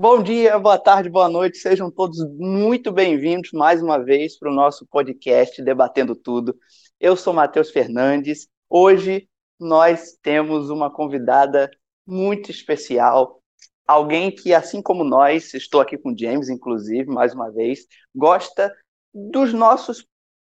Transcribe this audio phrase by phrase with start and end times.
[0.00, 4.54] Bom dia, boa tarde, boa noite, sejam todos muito bem-vindos mais uma vez para o
[4.54, 6.58] nosso podcast Debatendo Tudo.
[6.98, 8.48] Eu sou Matheus Fernandes.
[8.66, 9.28] Hoje
[9.58, 11.70] nós temos uma convidada
[12.06, 13.42] muito especial,
[13.86, 17.80] alguém que, assim como nós, estou aqui com o James, inclusive, mais uma vez,
[18.16, 18.74] gosta
[19.12, 20.06] dos nossos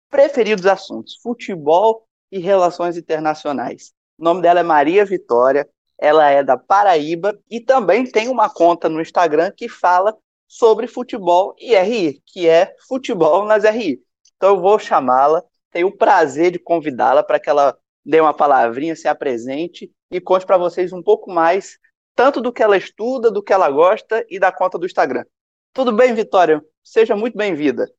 [0.10, 3.92] preferidos assuntos: futebol e relações internacionais.
[4.18, 5.68] O nome dela é Maria Vitória,
[6.04, 10.14] ela é da Paraíba e também tem uma conta no Instagram que fala
[10.46, 14.02] sobre futebol e RI, que é Futebol nas RI.
[14.36, 18.98] Então eu vou chamá-la, tenho o prazer de convidá-la para que ela dê uma palavrinha,
[18.98, 21.78] se apresente e conte para vocês um pouco mais,
[22.14, 25.24] tanto do que ela estuda, do que ela gosta e da conta do Instagram.
[25.72, 26.62] Tudo bem, Vitória?
[26.84, 27.90] Seja muito bem-vinda.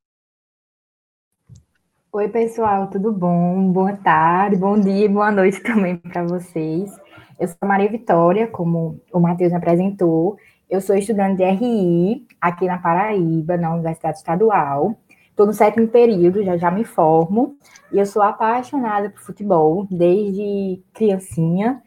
[2.12, 3.72] Oi, pessoal, tudo bom?
[3.72, 6.92] Boa tarde, bom dia, boa noite também para vocês.
[7.38, 10.36] Eu sou Maria Vitória, como o Matheus me apresentou.
[10.70, 14.96] Eu sou estudante de RI aqui na Paraíba, na Universidade Estadual.
[15.30, 17.56] Estou no sétimo período, já já me formo.
[17.92, 21.82] E eu sou apaixonada por futebol desde criancinha.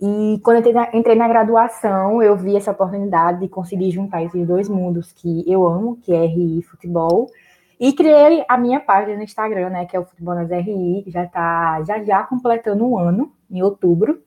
[0.00, 4.68] E quando eu entrei na, graduação, eu vi essa oportunidade de conseguir juntar esses dois
[4.68, 7.30] mundos que eu amo, que é RI e futebol.
[7.80, 11.10] E criei a minha página no Instagram, né, que é o Futebol nas RI, que
[11.10, 14.22] já está já já completando um ano, em outubro.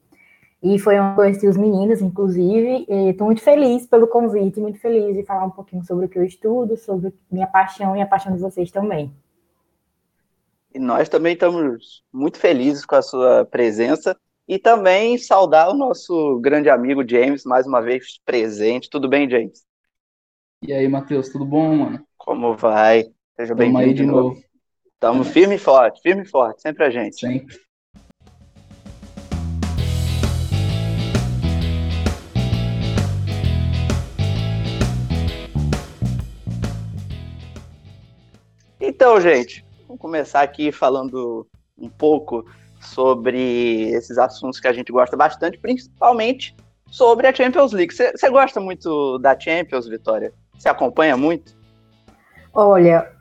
[0.68, 2.88] E foi onde conheci os meninos, inclusive.
[2.90, 6.24] Estou muito feliz pelo convite, muito feliz de falar um pouquinho sobre o que eu
[6.24, 9.14] estudo, sobre minha paixão e a paixão de vocês também.
[10.74, 16.40] E nós também estamos muito felizes com a sua presença e também saudar o nosso
[16.40, 18.90] grande amigo James, mais uma vez presente.
[18.90, 19.64] Tudo bem, James?
[20.64, 22.04] E aí, Matheus, tudo bom, mano?
[22.18, 23.06] Como vai?
[23.36, 24.36] Seja bem-vindo aí de novo.
[24.94, 27.20] Estamos firme e forte, firme e forte, sempre a gente.
[27.20, 27.56] Sempre.
[38.96, 41.46] Então, gente, vamos começar aqui falando
[41.78, 42.46] um pouco
[42.80, 46.56] sobre esses assuntos que a gente gosta bastante, principalmente
[46.90, 47.94] sobre a Champions League.
[47.94, 50.32] Você gosta muito da Champions, Vitória?
[50.58, 51.58] Você acompanha muito?
[52.54, 53.12] Olha,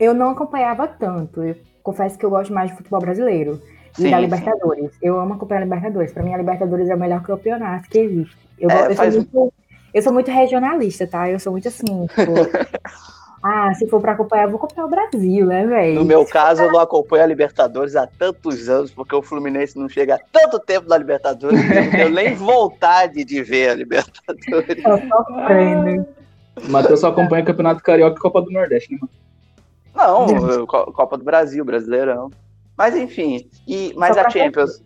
[0.00, 1.44] eu não acompanhava tanto.
[1.44, 3.62] Eu confesso que eu gosto mais de futebol brasileiro
[4.00, 4.90] e sim, da Libertadores.
[4.94, 4.98] Sim.
[5.00, 6.12] Eu amo acompanhar a Libertadores.
[6.12, 8.36] Para mim, a Libertadores é o melhor campeonato que existe.
[8.58, 9.14] Eu, é, eu, faz...
[9.14, 9.54] sou muito,
[9.94, 11.30] eu, sou muito, regionalista, tá?
[11.30, 11.84] Eu sou muito assim.
[12.08, 12.34] Tipo,
[13.42, 15.94] Ah, se for para acompanhar, eu vou acompanhar o Brasil, né, velho?
[15.94, 19.88] No meu caso, eu não acompanho a Libertadores há tantos anos, porque o Fluminense não
[19.88, 24.82] chega há tanto tempo na Libertadores, que eu tenho nem vontade de ver a Libertadores.
[24.82, 26.06] Tô sofrendo.
[26.68, 29.10] Matheus só acompanha o Campeonato Carioca e Copa do Nordeste, né, mano?
[29.94, 32.30] Não, Copa do Brasil, Brasileirão.
[32.76, 34.82] Mas enfim, e, mas a Champions,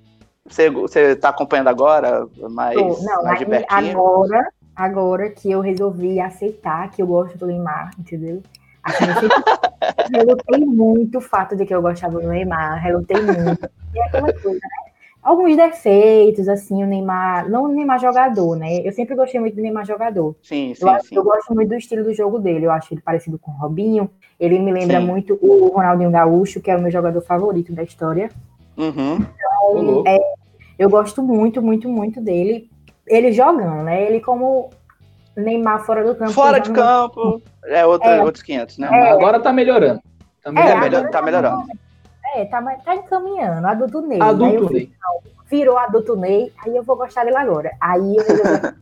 [0.47, 2.27] você, você tá acompanhando agora?
[2.51, 3.91] Mais, não, mais de pertinho?
[3.91, 8.43] agora agora que eu resolvi aceitar que eu gosto do Neymar, entendeu?
[8.83, 9.43] Assim, eu sempre
[10.13, 13.71] relutei muito o fato de que eu gostava do Neymar, relutei muito.
[13.95, 14.93] E é aquela coisa, né?
[15.23, 18.87] Alguns defeitos, assim, o Neymar, não o Neymar jogador, né?
[18.87, 20.37] Eu sempre gostei muito do Neymar jogador.
[20.43, 21.17] Sim, sim, eu, sim.
[21.17, 24.11] eu gosto muito do estilo do jogo dele, eu acho ele parecido com o Robinho.
[24.39, 25.07] Ele me lembra sim.
[25.07, 28.31] muito o Ronaldinho Gaúcho, que é o meu jogador favorito da história.
[28.77, 29.15] Uhum.
[29.15, 30.19] Então, é,
[30.79, 32.69] eu gosto muito, muito, muito dele
[33.07, 34.07] ele jogando, né?
[34.07, 34.71] Ele como
[35.37, 36.33] Neymar fora do campo.
[36.33, 38.89] Fora de campo, é, outro, é outros 500, né?
[38.93, 40.01] É, agora tá melhorando.
[40.43, 41.65] Tá, é, melhor, tá melhorando.
[42.35, 43.67] É, tá, tá encaminhando.
[43.67, 44.21] Adulto Ney.
[44.21, 44.91] Adulto Ney.
[45.51, 47.71] Virou adulto Ney, aí eu vou gostar dele agora.
[47.81, 48.75] Aí eu passei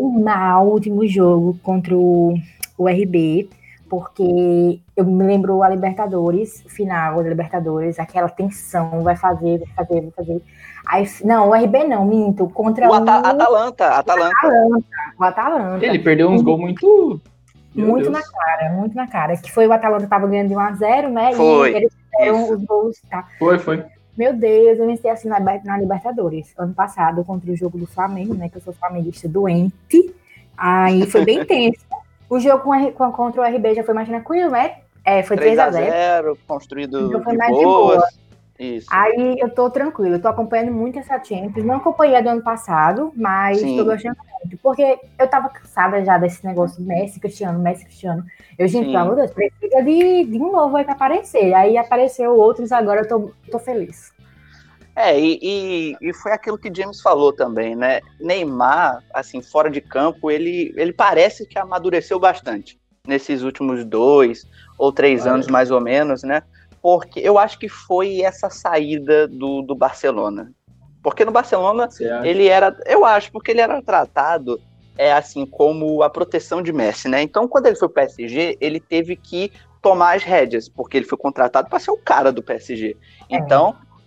[0.22, 2.34] mal o último jogo contra o,
[2.78, 3.50] o RB,
[3.90, 10.00] porque eu me lembro a Libertadores, final da Libertadores, aquela tensão, vai fazer, vai fazer,
[10.00, 10.42] vai fazer.
[10.86, 12.48] Aí, não, o RB não, minto.
[12.48, 14.34] Contra o, Ata Atalanta, Atalanta.
[14.38, 14.86] Atalanta.
[15.18, 15.84] O Atalanta.
[15.84, 17.20] Ele perdeu uns gols muito.
[17.74, 19.36] muito na cara, muito na cara.
[19.36, 21.32] Que foi o Atalanta tava ganhando de 1x0, né?
[21.34, 21.72] Foi.
[21.72, 22.54] E eles fizeram Isso.
[22.54, 23.02] os gols.
[23.10, 23.26] Tá?
[23.40, 23.84] Foi, foi.
[24.16, 28.34] Meu Deus, eu venci assim na, na Libertadores, ano passado, contra o jogo do Flamengo,
[28.34, 28.48] né?
[28.48, 30.14] Que eu sou flamenguista doente.
[30.56, 31.89] Aí foi bem tenso.
[32.30, 34.76] O jogo com, contra o RB já foi mais tranquilo, né?
[35.04, 36.36] É, foi 3x0.
[36.46, 37.96] construído então foi mais boas.
[37.96, 38.08] de boa.
[38.60, 38.86] Isso.
[38.90, 41.64] Aí eu tô tranquilo, eu tô acompanhando muito essa Champions.
[41.64, 43.78] Não acompanhei do ano passado, mas Sim.
[43.78, 44.58] tô gostando muito.
[44.62, 48.22] Porque eu tava cansada já desse negócio Messi, Cristiano, Messi, Cristiano.
[48.58, 51.54] Eu, gente, pelo amor de Deus, precisa de, de um novo aí pra aparecer.
[51.54, 54.12] Aí apareceu outros, agora eu tô, tô feliz.
[54.96, 58.00] É, e, e, e, foi aquilo que James falou também, né?
[58.20, 64.46] Neymar, assim, fora de campo, ele, ele parece que amadureceu bastante nesses últimos dois
[64.76, 66.42] ou três anos, mais ou menos, né?
[66.82, 70.52] porque eu acho que foi essa saída do, do Barcelona.
[71.02, 71.88] Porque no Barcelona
[72.24, 74.60] ele era, eu acho, porque ele era tratado
[74.98, 77.22] é assim como a proteção de Messi, né?
[77.22, 79.50] Então, quando ele foi pro PSG, ele teve que
[79.80, 82.94] tomar as rédeas, porque ele foi contratado para ser o cara do PSG.
[83.30, 83.36] É.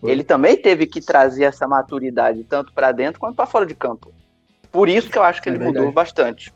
[0.04, 4.12] Ele também teve que trazer essa maturidade tanto para dentro quanto para fora de campo.
[4.72, 6.54] Por isso que eu acho que ele é mudou bastante.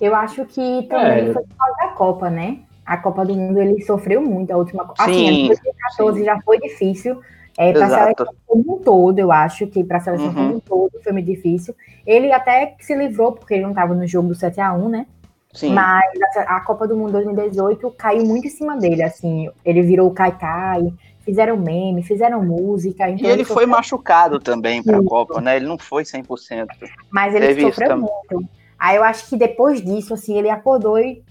[0.00, 1.32] Eu acho que também é.
[1.32, 2.60] foi por causa da Copa, né?
[2.84, 5.02] A Copa do Mundo ele sofreu muito a última Copa.
[5.02, 6.24] Assim, 2014 sim.
[6.24, 7.20] já foi difícil.
[7.58, 10.34] É, para a seleção como um todo, eu acho que para a seleção uhum.
[10.34, 11.74] como um todo foi muito difícil.
[12.06, 15.06] Ele até se livrou, porque ele não estava no jogo do 7x1, né?
[15.52, 15.74] Sim.
[15.74, 19.50] Mas a, a, Copa do Mundo 2018 caiu muito em cima dele, assim.
[19.64, 20.32] Ele virou o Kai
[21.24, 23.08] fizeram meme, fizeram música.
[23.08, 25.56] Então e ele, ele foi machucado também para a Copa, né?
[25.56, 26.68] Ele não foi 100%.
[27.10, 28.48] Mas ele Teve sofreu muito.
[28.78, 31.22] Aí eu acho que depois disso, assim, ele acordou e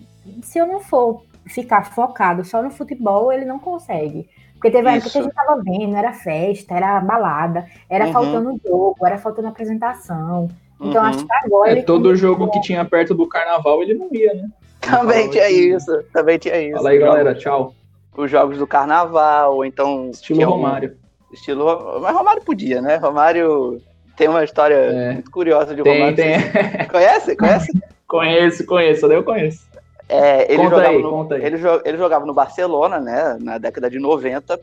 [0.42, 4.30] se eu não for ficar focado só no futebol, ele não consegue.
[4.54, 8.14] Porque teve época que a gente tava vendo, era festa, era balada, era uhum.
[8.14, 10.48] faltando jogo, era faltando apresentação.
[10.80, 11.10] Então uhum.
[11.10, 11.80] acho que agora.
[11.80, 14.48] É, todo jogo que tinha perto do carnaval ele não ia, né?
[14.80, 16.78] Também tinha isso, também tinha isso.
[16.78, 17.74] Fala aí, galera, tchau.
[18.16, 20.10] Os jogos do carnaval, ou então.
[20.12, 20.98] Estilo Romário.
[21.32, 21.34] Um...
[21.34, 22.00] Estilo.
[22.02, 22.98] Mas Romário podia, né?
[22.98, 23.82] Romário
[24.18, 25.14] tem uma história é.
[25.14, 26.16] muito curiosa de tem, Romário.
[26.16, 26.88] Tem.
[26.90, 27.36] Conhece?
[27.36, 27.72] Conhece?
[28.08, 29.66] conheço, conheço, eu conheço.
[30.08, 31.34] É, ele, conta jogava aí, no.
[31.36, 34.60] Ele, ele jogava no Barcelona, né, na década de 90,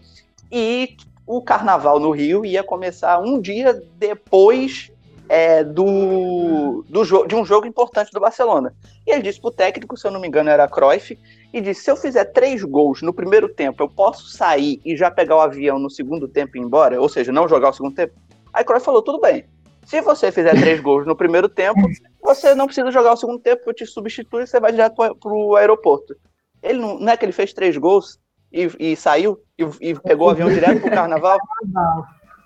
[0.53, 0.95] e
[1.27, 4.93] o carnaval no Rio ia começar um dia depois
[5.29, 8.75] é, do, do de um jogo importante do Barcelona.
[9.07, 11.19] E ele disse pro técnico, se eu não me engano era Cruyff,
[11.53, 15.11] e disse: se eu fizer três gols no primeiro tempo, eu posso sair e já
[15.11, 17.01] pegar o avião no segundo tempo e ir embora?
[17.01, 18.15] Ou seja, não jogar o segundo tempo?
[18.53, 19.45] Aí Cruyff falou: tudo bem.
[19.85, 21.81] Se você fizer três gols no primeiro tempo,
[22.23, 25.33] você não precisa jogar o segundo tempo, eu te substituo e você vai direto para
[25.33, 26.15] o aeroporto.
[26.63, 28.19] Ele não, não, é que ele fez três gols
[28.53, 31.39] e, e saiu e, e, pegou o avião direto para o carnaval?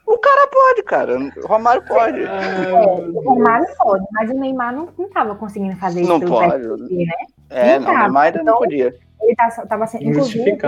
[0.07, 1.19] O cara pode, cara.
[1.19, 2.21] O Romário pode.
[2.23, 6.27] É, o Romário pode, mas o Neymar não, não tava conseguindo fazer não isso.
[6.27, 6.51] Não pode.
[6.51, 7.15] PSG, né?
[7.51, 8.95] É, não, não o Neymar ainda então, não podia.
[9.21, 10.05] Ele tá, tava sendo.
[10.05, 10.59] Inclusive,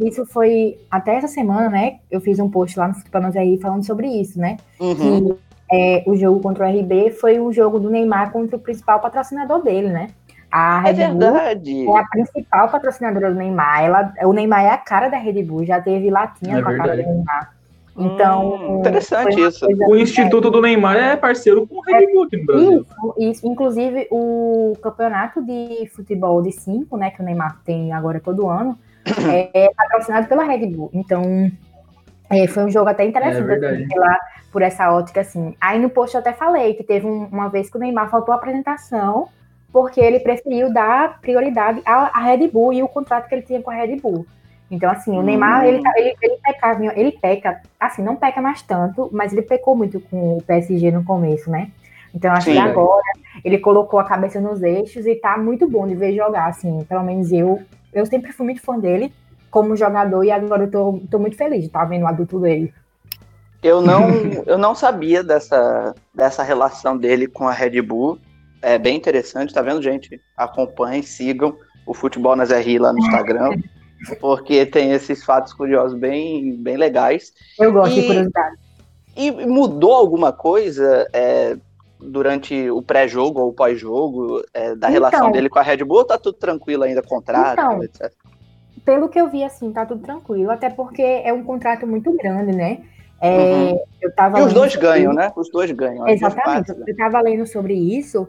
[0.00, 1.98] isso foi até essa semana, né?
[2.10, 4.56] Eu fiz um post lá no Futebol aí falando sobre isso, né?
[4.80, 4.94] Uhum.
[4.94, 5.38] Que
[5.72, 9.62] é, o jogo contra o RB foi um jogo do Neymar contra o principal patrocinador
[9.62, 10.08] dele, né?
[10.50, 11.84] A Red é verdade.
[11.84, 13.84] Bull é a principal patrocinadora do Neymar.
[13.84, 16.76] Ela, o Neymar é a cara da Red Bull, já teve latinha é com a
[16.76, 17.54] cara do Neymar.
[17.96, 18.54] Então.
[18.54, 19.66] Hum, interessante isso.
[19.86, 22.86] O Instituto do Neymar é parceiro com o Red Bull aqui no Brasil.
[22.86, 23.46] Isso, isso.
[23.46, 28.78] Inclusive, o campeonato de futebol de 5, né, que o Neymar tem agora todo ano,
[29.30, 30.90] é, é patrocinado pela Red Bull.
[30.94, 31.50] Então,
[32.30, 34.18] é, foi um jogo até interessante é assim, pela,
[34.50, 35.54] por essa ótica, assim.
[35.60, 38.32] Aí no post eu até falei que teve um, uma vez que o Neymar faltou
[38.32, 39.28] a apresentação
[39.70, 43.62] porque ele preferiu dar prioridade à, à, Red Bull e o contrato que ele tinha
[43.62, 44.26] com a Red Bull.
[44.72, 48.62] Então, assim, o Neymar, ele, tá, ele, ele, peca, ele peca, assim, não peca mais
[48.62, 51.70] tanto, mas ele pecou muito com o PSG no começo, né?
[52.14, 53.02] Então, acho Sim, que agora
[53.44, 57.02] ele colocou a cabeça nos eixos e tá muito bom de ver jogar, assim, pelo
[57.02, 57.60] menos eu,
[57.92, 59.12] eu sempre fui muito fã dele,
[59.50, 62.40] como jogador e agora eu tô, tô muito feliz de estar tá vendo o adulto
[62.40, 62.72] dele.
[63.62, 64.08] Eu não,
[64.46, 68.18] eu não sabia dessa, dessa relação dele com a Red Bull.
[68.62, 70.18] É bem interessante, tá vendo, gente?
[70.34, 71.54] Acompanhem, sigam
[71.86, 73.50] o Futebol nas RI lá no Instagram,
[74.20, 77.32] porque tem esses fatos curiosos bem, bem legais.
[77.58, 78.56] Eu gosto e, de curiosidade.
[79.16, 81.56] E mudou alguma coisa é,
[82.00, 85.98] durante o pré-jogo ou o pós-jogo é, da então, relação dele com a Red Bull
[85.98, 88.12] ou tá tudo tranquilo ainda, contrato, então, etc?
[88.84, 92.52] pelo que eu vi, assim, tá tudo tranquilo, até porque é um contrato muito grande,
[92.52, 92.80] né?
[93.20, 93.80] É, uhum.
[94.00, 95.30] eu tava e os dois ganham, né?
[95.36, 96.08] Os dois ganham.
[96.08, 96.72] Exatamente.
[96.72, 96.84] Né?
[96.88, 98.28] Eu estava lendo sobre isso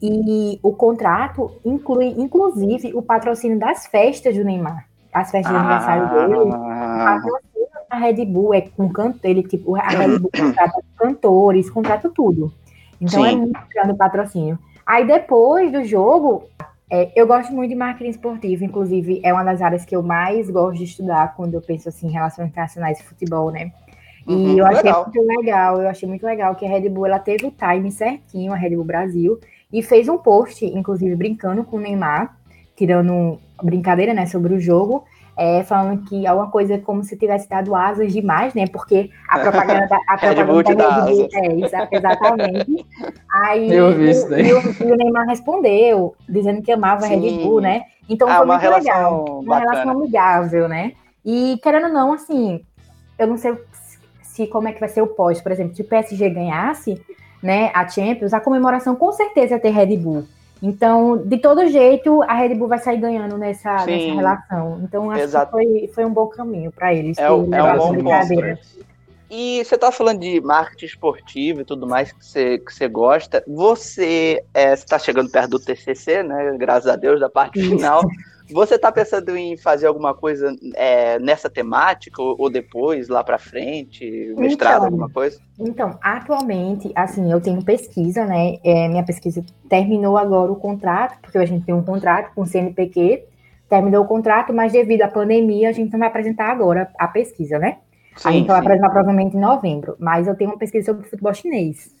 [0.00, 4.87] e o contrato inclui, inclusive, o patrocínio das festas do Neymar.
[5.12, 5.58] As festas ah.
[5.58, 6.50] de aniversário dele.
[6.50, 12.10] Patrocínio da Red Bull é com canto, ele, tipo, a Red Bull contrata cantores, contrata
[12.10, 12.52] tudo.
[13.00, 13.34] Então é Sim.
[13.34, 14.58] é muito grande o patrocínio.
[14.86, 16.44] Aí depois do jogo,
[16.90, 20.50] é, eu gosto muito de marketing esportivo, inclusive é uma das áreas que eu mais
[20.50, 23.72] gosto de estudar quando eu penso assim em relações internacionais e futebol, né?
[24.26, 25.04] E uhum, eu achei legal.
[25.04, 28.52] muito legal, eu achei muito legal que a Red Bull ela teve o time certinho,
[28.52, 29.38] a Red Bull Brasil,
[29.72, 32.37] e fez um post, inclusive brincando com o Neymar,
[32.78, 35.04] tirando brincadeira, né, sobre o jogo,
[35.36, 38.66] é, falando que alguma coisa é como se tivesse dado asas demais, né?
[38.66, 42.86] Porque a propaganda da a propaganda da Red Bull, é, exatamente.
[43.32, 44.48] Aí Eu vi isso daí.
[44.48, 47.82] E, o, o Neymar respondeu, dizendo que amava a Red Bull, né?
[48.08, 49.40] Então ah, foi uma muito relação legal.
[49.40, 50.92] Uma relação amigável, né?
[51.24, 52.64] E querendo ou não, assim,
[53.16, 53.56] eu não sei
[54.22, 57.00] se como é que vai ser o pós, por exemplo, se o PSG ganhasse,
[57.40, 60.24] né, a Champions, a comemoração com certeza ia ter Red Bull.
[60.62, 64.80] Então, de todo jeito, a Red Bull vai sair ganhando nessa, nessa relação.
[64.82, 65.46] Então, acho Exato.
[65.46, 67.16] que foi, foi um bom caminho para eles.
[67.16, 68.58] É, é um bom ponto.
[69.30, 73.44] E você tá falando de marketing esportivo e tudo mais que você, que você gosta.
[73.46, 76.56] Você está é, chegando perto do TCC, né?
[76.58, 77.70] Graças a Deus, da parte Isso.
[77.70, 78.02] final.
[78.50, 83.38] Você está pensando em fazer alguma coisa é, nessa temática ou, ou depois, lá para
[83.38, 85.40] frente, mestrado, então, alguma coisa?
[85.58, 88.58] Então, atualmente, assim, eu tenho pesquisa, né?
[88.64, 92.46] É, minha pesquisa terminou agora o contrato, porque a gente tem um contrato com o
[92.46, 93.24] CNPq,
[93.68, 97.58] terminou o contrato, mas devido à pandemia, a gente não vai apresentar agora a pesquisa,
[97.58, 97.78] né?
[98.16, 101.34] Sim, a gente vai apresentar provavelmente em novembro, mas eu tenho uma pesquisa sobre futebol
[101.34, 101.97] chinês.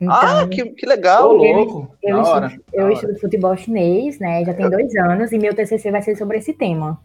[0.00, 1.32] Então, ah, que, que legal!
[1.32, 1.96] Eu, louco.
[2.02, 4.44] eu, estudo, hora, eu estudo futebol chinês, né?
[4.44, 7.00] Já tem dois anos, e meu TCC vai ser sobre esse tema.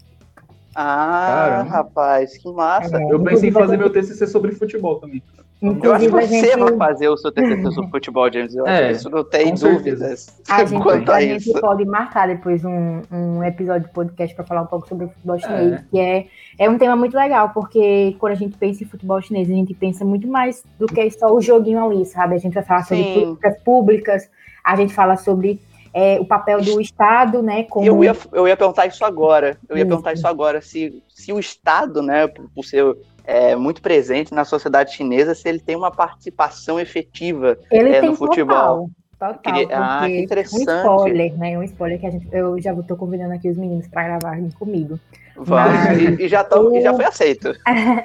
[0.75, 1.69] Ah, Caramba.
[1.69, 3.01] rapaz, que massa!
[3.01, 5.21] É, eu pensei em fazer meu TCC sobre futebol também.
[5.61, 6.59] Inclusive, eu acho que você gente...
[6.59, 8.55] vai fazer o seu TCC sobre futebol, James.
[8.55, 10.27] Eu é, isso não tem dúvidas.
[10.47, 14.45] A gente, quanto a, a gente pode marcar depois um, um episódio de podcast para
[14.45, 15.83] falar um pouco sobre o futebol chinês, é.
[15.91, 19.49] que é, é um tema muito legal, porque quando a gente pensa em futebol chinês,
[19.49, 22.35] a gente pensa muito mais do que só o joguinho ali, sabe?
[22.35, 23.13] A gente vai falar sobre Sim.
[23.13, 24.29] políticas públicas,
[24.63, 25.59] a gente fala sobre
[25.93, 27.63] é, o papel do Estado, né?
[27.63, 27.85] Como...
[27.85, 29.57] Eu, ia, eu ia perguntar isso agora.
[29.67, 29.89] Eu ia isso.
[29.89, 32.95] perguntar isso agora, se, se o Estado, né, por, por ser
[33.29, 38.89] é, muito presente na sociedade chinesa, se ele tem uma participação efetiva é, no futebol.
[39.19, 39.67] Total, Queria...
[39.71, 40.67] ah, que interessante.
[40.67, 41.57] Um spoiler, né?
[41.59, 44.99] Um spoiler que a gente, eu já estou convidando aqui os meninos para gravarem comigo.
[45.45, 45.99] Mas...
[45.99, 46.75] E, e, já tô, o...
[46.75, 47.53] e já foi aceito.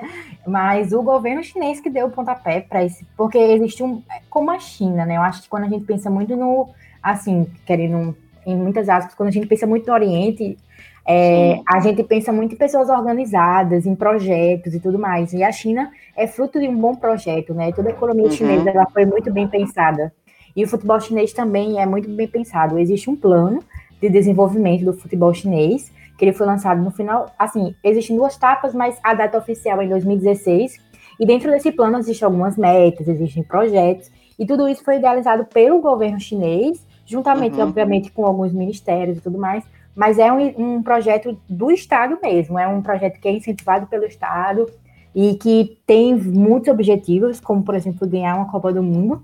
[0.47, 4.59] Mas o governo chinês que deu o pontapé para esse, porque existe um, como a
[4.59, 5.17] China, né?
[5.17, 6.69] Eu acho que quando a gente pensa muito no,
[7.03, 8.15] assim, querendo
[8.45, 10.59] em muitas aspas, quando a gente pensa muito no Oriente,
[11.07, 15.33] é, a gente pensa muito em pessoas organizadas, em projetos e tudo mais.
[15.33, 17.73] E a China é fruto de um bom projeto, né?
[17.73, 18.31] Toda a economia uhum.
[18.31, 20.13] chinesa ela foi muito bem pensada.
[20.57, 22.79] E o futebol chinês também é muito bem pensado.
[22.79, 23.63] Existe um plano
[24.01, 27.27] de desenvolvimento do futebol chinês, que ele foi lançado no final.
[27.39, 30.79] Assim, existem duas etapas, mas a data oficial é em 2016.
[31.21, 34.11] E dentro desse plano existem algumas metas, existem projetos.
[34.39, 37.69] E tudo isso foi idealizado pelo governo chinês, juntamente, uhum.
[37.69, 39.65] obviamente, com alguns ministérios e tudo mais,
[39.95, 44.05] mas é um, um, projeto do Estado mesmo, é um projeto que é incentivado pelo
[44.05, 44.69] Estado
[45.15, 49.23] e que tem muitos objetivos, como, por exemplo, ganhar uma Copa do Mundo,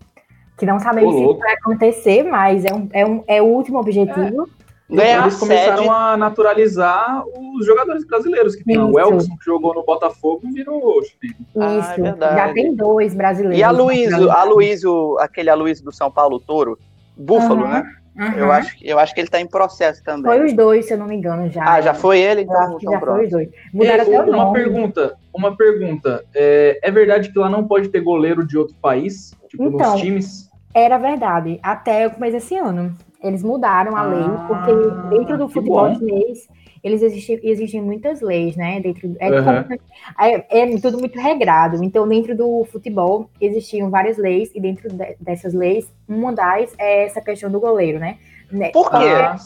[0.57, 4.49] que não sabemos se vai acontecer, mas é, um, é, um, é o último objetivo.
[4.57, 4.61] É.
[4.93, 5.89] Eles começaram sede...
[5.89, 11.00] a naturalizar os jogadores brasileiros, que tem o Elkson, que jogou no Botafogo e virou
[11.00, 11.17] Isso,
[11.57, 13.59] ah, é já tem dois brasileiros.
[13.59, 14.83] E a Luiz, a Luiz,
[15.21, 16.77] aquele Aloysio do São Paulo Toro,
[17.17, 17.69] Búfalo, uhum.
[17.69, 17.97] né?
[18.17, 18.33] Uhum.
[18.33, 20.25] Eu, acho, eu acho que ele está em processo também.
[20.25, 21.64] Foi os dois, se eu não me engano, já.
[21.64, 22.43] Ah, já foi ele?
[22.43, 23.17] Então, então já pronto.
[23.17, 23.49] foi os dois.
[23.73, 24.52] Mudaram até o uma nome.
[24.52, 26.25] pergunta, uma pergunta.
[26.35, 29.33] É, é, verdade que lá não pode ter goleiro de outro país?
[29.49, 30.50] Tipo, então, nos times?
[30.75, 31.59] Era verdade.
[31.62, 32.97] Até o começo desse ano.
[33.23, 36.49] Eles mudaram a ah, lei, porque dentro do futebol chinês
[36.82, 38.80] eles existem, existem muitas leis, né?
[38.80, 39.78] Dentro, é, uhum.
[40.18, 41.82] é, é, tudo muito regrado.
[41.84, 47.04] Então, dentro do futebol, existiam várias leis, e dentro de, dessas leis, uma das é
[47.04, 48.18] essa questão do goleiro, né?
[48.50, 48.96] né Por quê?
[48.96, 49.37] Ah,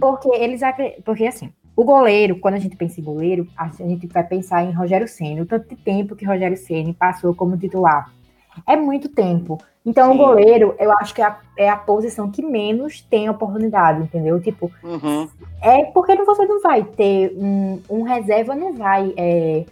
[0.00, 0.60] porque eles
[1.04, 4.72] porque assim, o goleiro, quando a gente pensa em goleiro, a gente vai pensar em
[4.72, 8.12] Rogério Senna, o tanto de tempo que Rogério Senna passou como titular.
[8.66, 9.58] É muito tempo.
[9.86, 10.18] Então, Sim.
[10.18, 14.40] o goleiro, eu acho que é a, é a, posição que menos tem oportunidade, entendeu?
[14.40, 15.28] Tipo, uhum.
[15.62, 19.64] é porque você não vai ter um, um reserva, não vai é,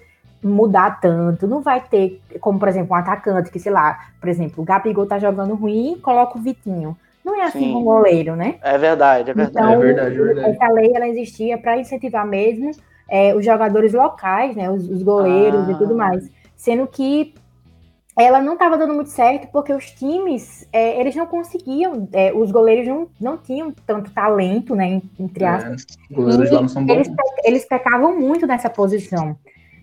[0.42, 4.62] mudar tanto, não vai ter, como por exemplo, um atacante que, sei lá, por exemplo,
[4.62, 6.96] o Gabigol tá jogando ruim, coloca o Vitinho.
[7.24, 7.72] Não é assim Sim.
[7.72, 8.56] com o goleiro, né?
[8.60, 9.66] É verdade, é verdade.
[9.66, 10.50] Então, é verdade, é verdade.
[10.50, 12.72] essa lei ela existia para incentivar mesmo
[13.08, 14.68] é, os jogadores locais, né?
[14.68, 15.72] Os, os goleiros ah.
[15.72, 16.28] e tudo mais.
[16.56, 17.34] Sendo que
[18.18, 22.50] ela não estava dando muito certo porque os times é, eles não conseguiam, é, os
[22.50, 25.00] goleiros não, não tinham tanto talento, né?
[25.18, 25.86] Entre é, aspas.
[26.10, 26.94] É, goleiros lá não são bons.
[26.94, 27.08] Eles,
[27.44, 29.36] eles pecavam muito nessa posição.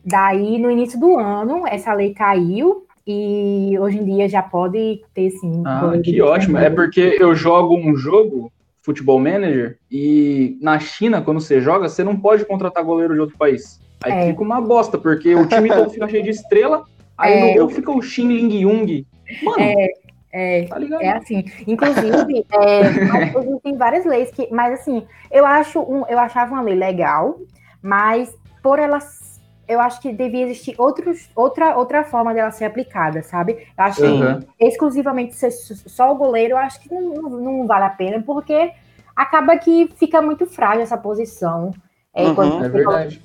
[0.06, 5.32] Daí, no início do ano, essa lei caiu e hoje em dia já pode ter
[5.32, 5.64] sim.
[5.66, 6.58] Ah, que ótimo.
[6.58, 8.52] É porque eu jogo um jogo,
[8.84, 13.38] Futebol Manager, e na China, quando você joga, você não pode contratar goleiro de outro
[13.38, 13.82] país.
[14.04, 14.28] Aí é.
[14.28, 16.86] fica uma bosta, porque o time todo fica cheio de estrela
[17.20, 19.06] Aí é, no gol fica o Shin Ling Yung.
[19.44, 19.90] Mano, é,
[20.32, 21.44] é, tá é assim.
[21.68, 24.48] Inclusive, é, tem várias leis que.
[24.52, 27.38] Mas assim, eu acho um, eu achava uma lei legal,
[27.82, 28.34] mas
[28.64, 29.38] por elas.
[29.68, 33.68] Eu acho que devia existir outros, outra, outra forma dela ser aplicada, sabe?
[33.78, 34.40] Eu acho uhum.
[34.40, 38.20] que exclusivamente ser só o goleiro, eu acho que não, não, não, vale a pena,
[38.26, 38.72] porque
[39.16, 41.72] acaba que fica muito frágil essa posição.
[42.16, 43.22] É, uhum, é verdade.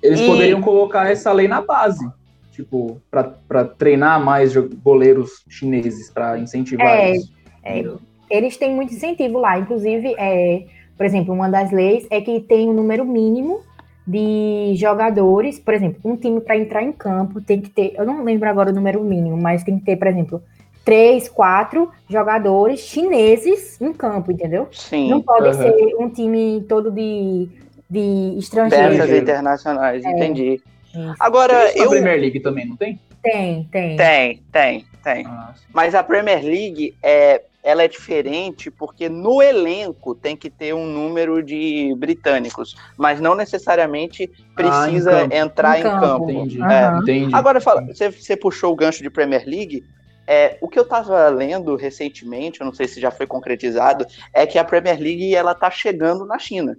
[0.00, 0.26] Eles e...
[0.26, 2.08] poderiam colocar essa lei na base
[2.54, 7.32] tipo, para treinar mais goleiros chineses, para incentivar é, isso?
[7.62, 7.84] É,
[8.30, 10.64] eles têm muito incentivo lá, inclusive, é,
[10.96, 13.60] por exemplo, uma das leis é que tem um número mínimo
[14.06, 18.22] de jogadores, por exemplo, um time para entrar em campo tem que ter, eu não
[18.22, 20.42] lembro agora o número mínimo, mas tem que ter, por exemplo,
[20.84, 24.68] três, quatro jogadores chineses em campo, entendeu?
[24.70, 25.08] Sim.
[25.08, 25.54] Não pode uhum.
[25.54, 27.48] ser um time todo de,
[27.88, 28.98] de estrangeiros.
[28.98, 30.10] Peças internacionais, é.
[30.10, 30.62] entendi.
[30.94, 31.14] Isso.
[31.18, 31.88] Agora, tem eu...
[31.88, 33.00] a Premier League também, não tem?
[33.22, 33.96] Tem, tem.
[33.96, 35.26] Tem, tem, tem.
[35.26, 40.74] Ah, Mas a Premier League é, ela é diferente porque no elenco tem que ter
[40.74, 46.00] um número de britânicos, mas não necessariamente precisa ah, em entrar em, em campo.
[46.00, 46.30] campo.
[46.30, 46.62] Entendi.
[46.62, 46.98] É.
[46.98, 47.34] Entendi.
[47.34, 49.82] Agora, fala, você, você puxou o gancho de Premier League.
[50.26, 54.46] É, o que eu estava lendo recentemente, eu não sei se já foi concretizado, é
[54.46, 56.76] que a Premier League ela está chegando na China.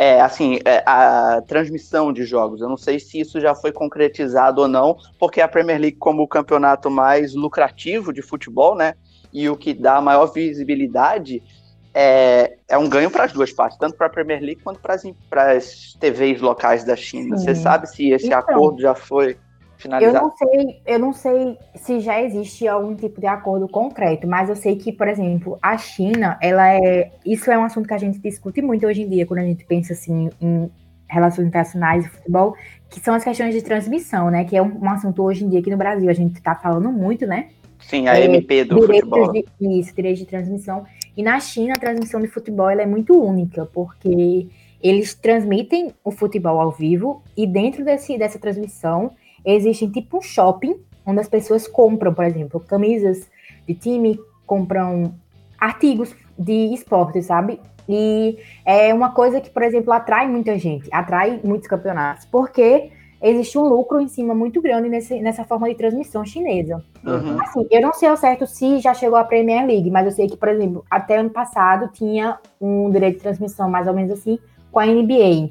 [0.00, 2.60] É, assim, é, a transmissão de jogos.
[2.60, 6.22] Eu não sei se isso já foi concretizado ou não, porque a Premier League, como
[6.22, 8.94] o campeonato mais lucrativo de futebol, né?
[9.32, 11.42] E o que dá maior visibilidade
[11.92, 15.50] é, é um ganho para as duas partes, tanto para a Premier League quanto para
[15.50, 17.36] as TVs locais da China.
[17.36, 17.46] Sim.
[17.46, 19.36] Você sabe se esse então, acordo já foi
[19.78, 20.16] finalizado?
[20.16, 24.48] Eu não sei, eu não sei se já existe algum tipo de acordo concreto, mas
[24.48, 27.98] eu sei que, por exemplo, a China, ela é, isso é um assunto que a
[27.98, 30.70] gente discute muito hoje em dia quando a gente pensa assim em
[31.08, 32.54] relações internacionais e futebol,
[32.90, 34.44] que são as questões de transmissão, né?
[34.44, 36.90] Que é um, um assunto hoje em dia aqui no Brasil a gente está falando
[36.90, 37.48] muito, né?
[37.80, 39.32] Sim, a é, MP do futebol.
[39.32, 40.84] De, isso, direitos de transmissão.
[41.16, 44.48] E na China, a transmissão de futebol é muito única, porque
[44.82, 49.12] eles transmitem o futebol ao vivo e dentro desse, dessa transmissão
[49.44, 53.26] existem tipo um shopping onde as pessoas compram, por exemplo, camisas
[53.66, 55.14] de time, compram
[55.58, 57.60] artigos de esporte, sabe?
[57.88, 62.90] E é uma coisa que, por exemplo, atrai muita gente, atrai muitos campeonatos, porque
[63.20, 66.84] existe um lucro em cima muito grande nesse, nessa forma de transmissão chinesa.
[67.04, 67.40] Uhum.
[67.40, 70.28] Assim, eu não sei ao certo se já chegou a Premier League, mas eu sei
[70.28, 74.38] que, por exemplo, até ano passado tinha um direito de transmissão mais ou menos assim
[74.70, 75.50] com a NBA.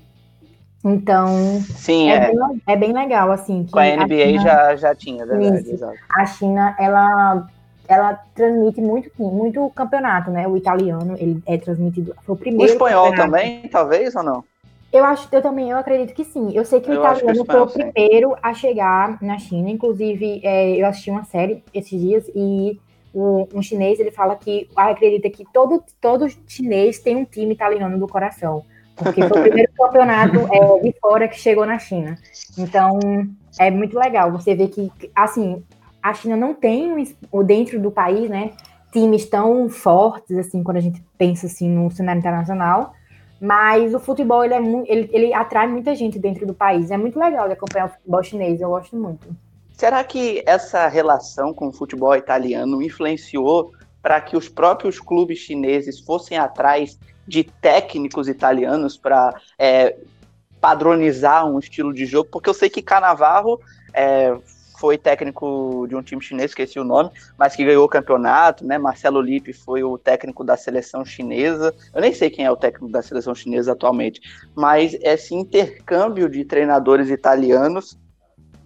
[0.94, 2.20] Então, Sim, é, é.
[2.28, 3.66] Bem, é bem legal, assim.
[3.72, 5.98] com a NBA a China, já, já tinha, verdade, exato.
[6.16, 7.48] A China, ela,
[7.88, 10.48] ela transmite muito, muito campeonato, né?
[10.48, 14.44] O italiano, ele é transmitido, foi o primeiro O espanhol também, talvez, ou não?
[14.92, 16.52] Eu acho, eu também, eu acredito que sim.
[16.54, 19.70] Eu sei que o eu italiano foi o primeiro a chegar na China.
[19.70, 22.80] Inclusive, é, eu assisti uma série esses dias e
[23.14, 28.00] um, um, chinês ele fala que acredita que todo, todo chinês tem um time italiano
[28.00, 28.64] do coração.
[28.98, 32.18] Porque foi o primeiro campeonato é, de fora que chegou na China.
[32.58, 33.00] Então,
[33.60, 35.64] é muito legal você ver que, assim,
[36.02, 38.52] a China não tem, dentro do país, né,
[38.92, 42.94] times tão fortes, assim, quando a gente pensa, assim, no cenário internacional,
[43.40, 46.90] mas o futebol, ele, é ele, ele atrai muita gente dentro do país.
[46.90, 49.28] É muito legal de acompanhar o futebol chinês, eu gosto muito.
[49.74, 56.00] Será que essa relação com o futebol italiano influenciou para que os próprios clubes chineses
[56.00, 56.98] fossem atrás
[57.28, 59.96] de técnicos italianos para é,
[60.62, 62.30] padronizar um estilo de jogo?
[62.32, 63.60] Porque eu sei que Canavarro
[63.94, 64.38] é,
[64.78, 68.78] foi técnico de um time chinês, esqueci o nome, mas que ganhou o campeonato, né?
[68.78, 71.74] Marcelo Lippe foi o técnico da seleção chinesa.
[71.94, 74.22] Eu nem sei quem é o técnico da seleção chinesa atualmente,
[74.56, 77.98] mas esse intercâmbio de treinadores italianos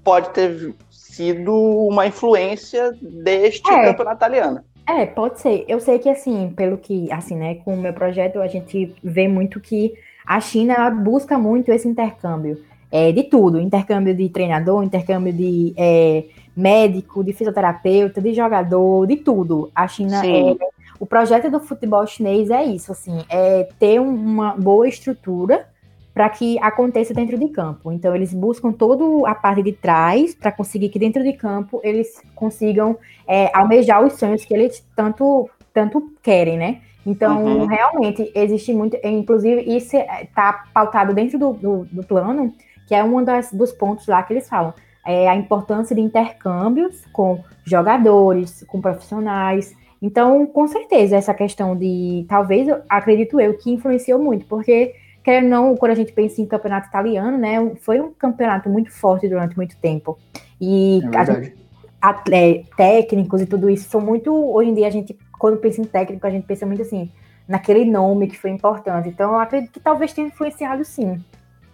[0.04, 3.86] pode ter sido uma influência deste é.
[3.86, 4.64] campeonato italiano.
[4.88, 5.66] É, pode ser.
[5.68, 9.28] Eu sei que assim, pelo que, assim, né, com o meu projeto a gente vê
[9.28, 9.94] muito que
[10.26, 16.26] a China busca muito esse intercâmbio é, de tudo, intercâmbio de treinador, intercâmbio de é,
[16.56, 19.72] médico, de fisioterapeuta, de jogador, de tudo.
[19.74, 20.56] A China é
[21.02, 25.66] o projeto do futebol chinês é isso, assim, é ter uma boa estrutura
[26.14, 27.92] para que aconteça dentro de campo.
[27.92, 32.22] Então eles buscam toda a parte de trás para conseguir que dentro de campo eles
[32.36, 32.98] consigam
[33.28, 36.82] é, almejar os sonhos que eles tanto tanto querem, né?
[37.06, 37.66] Então, uhum.
[37.66, 38.98] realmente, existe muito.
[39.04, 42.54] Inclusive, isso está pautado dentro do, do, do plano
[42.92, 44.74] que é um das, dos pontos lá que eles falam.
[45.08, 49.74] É a importância de intercâmbios com jogadores, com profissionais.
[50.02, 55.76] Então, com certeza, essa questão de, talvez, acredito eu, que influenciou muito, porque, quer não,
[55.76, 59.76] quando a gente pensa em campeonato italiano, né, foi um campeonato muito forte durante muito
[59.78, 60.18] tempo.
[60.60, 61.56] E é gente,
[62.02, 65.86] atleta, técnicos e tudo isso são muito, hoje em dia, a gente, quando pensa em
[65.86, 67.12] técnico, a gente pensa muito assim,
[67.48, 69.10] naquele nome que foi importante.
[69.10, 71.24] Então, eu acredito que talvez tenha influenciado sim.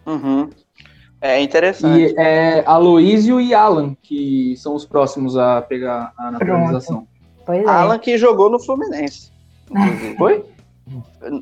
[0.06, 0.50] Uhum.
[1.20, 2.14] É interessante.
[2.14, 7.08] E é Aloísio e Alan, que são os próximos a pegar a naturalização.
[7.46, 7.68] Pois é.
[7.68, 9.32] Alan que jogou no Fluminense.
[10.18, 10.46] Foi?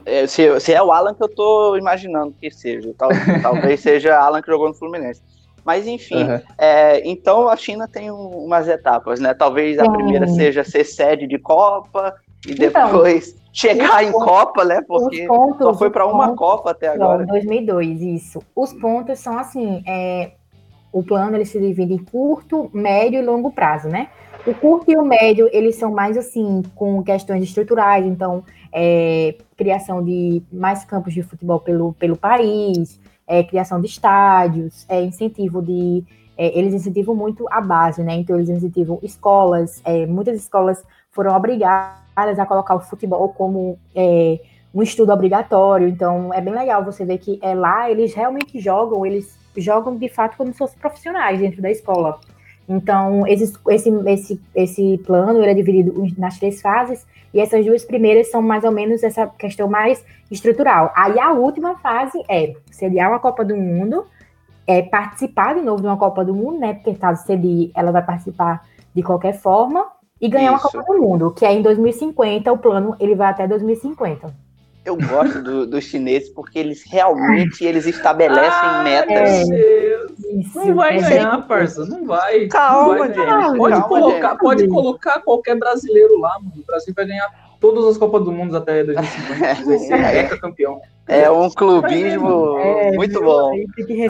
[0.06, 2.94] É, se, se, é o Alan que eu tô imaginando que seja.
[2.98, 3.10] Tal,
[3.42, 5.22] talvez seja Alan que jogou no Fluminense.
[5.64, 6.40] Mas enfim, uhum.
[6.60, 9.34] é, então a China tem umas etapas, né?
[9.34, 12.14] Talvez a primeira seja ser sede de Copa,
[12.48, 14.82] e então, depois então, chegar em pontos, Copa, né?
[14.88, 17.26] Porque pontos, só foi para uma Copa até agora.
[17.26, 18.44] 2002, isso.
[18.56, 20.34] Os pontos são assim, é,
[20.92, 24.10] o plano ele se divide em curto, médio e longo prazo, né?
[24.46, 28.44] O curto e o médio, eles são mais assim, com questões estruturais, então,
[28.78, 35.02] é, criação de mais campos de futebol pelo, pelo país, é, criação de estádios, é,
[35.02, 36.04] incentivo de.
[36.38, 38.16] É, eles incentivam muito a base, né?
[38.16, 44.42] Então, eles incentivam escolas, é, muitas escolas foram obrigadas a colocar o futebol como é,
[44.74, 49.06] um estudo obrigatório, então é bem legal você ver que é lá eles realmente jogam,
[49.06, 52.20] eles jogam de fato como se fossem profissionais dentro da escola.
[52.68, 57.84] Então, esse, esse, esse, esse plano ele é dividido nas três fases, e essas duas
[57.84, 60.92] primeiras são mais ou menos essa questão mais estrutural.
[60.96, 64.06] Aí a última fase é sediar uma Copa do Mundo,
[64.66, 66.74] é participar de novo de uma Copa do Mundo, né?
[66.74, 69.86] Porque caso cedir, ela vai participar de qualquer forma,
[70.20, 70.68] e ganhar Isso.
[70.68, 74.45] uma Copa do Mundo, que é em 2050, o plano ele vai até 2050
[74.86, 79.50] eu gosto do, dos chineses porque eles realmente eles estabelecem ah, metas.
[79.50, 80.06] É,
[80.54, 82.48] não vai ganhar, parça, não vai.
[82.48, 84.40] Calma, não vai pode, calma, colocar, James.
[84.40, 86.62] pode colocar qualquer brasileiro lá, mano.
[86.62, 89.66] O Brasil vai ganhar todas as Copas do Mundo até 2050.
[89.66, 90.80] Vai ser é, campeão.
[91.08, 93.54] É um clubismo é, muito bom.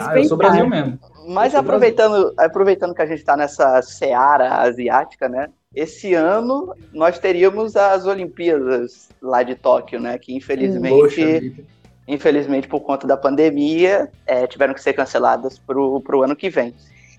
[0.02, 0.98] Ah, eu sou Brasil mesmo.
[1.28, 5.48] Mas aproveitando, aproveitando que a gente está nessa seara asiática, né?
[5.76, 10.18] Esse ano nós teríamos as Olimpíadas lá de Tóquio, né?
[10.18, 11.66] Que infelizmente,
[12.08, 16.74] infelizmente por conta da pandemia, é, tiveram que ser canceladas para o ano que vem.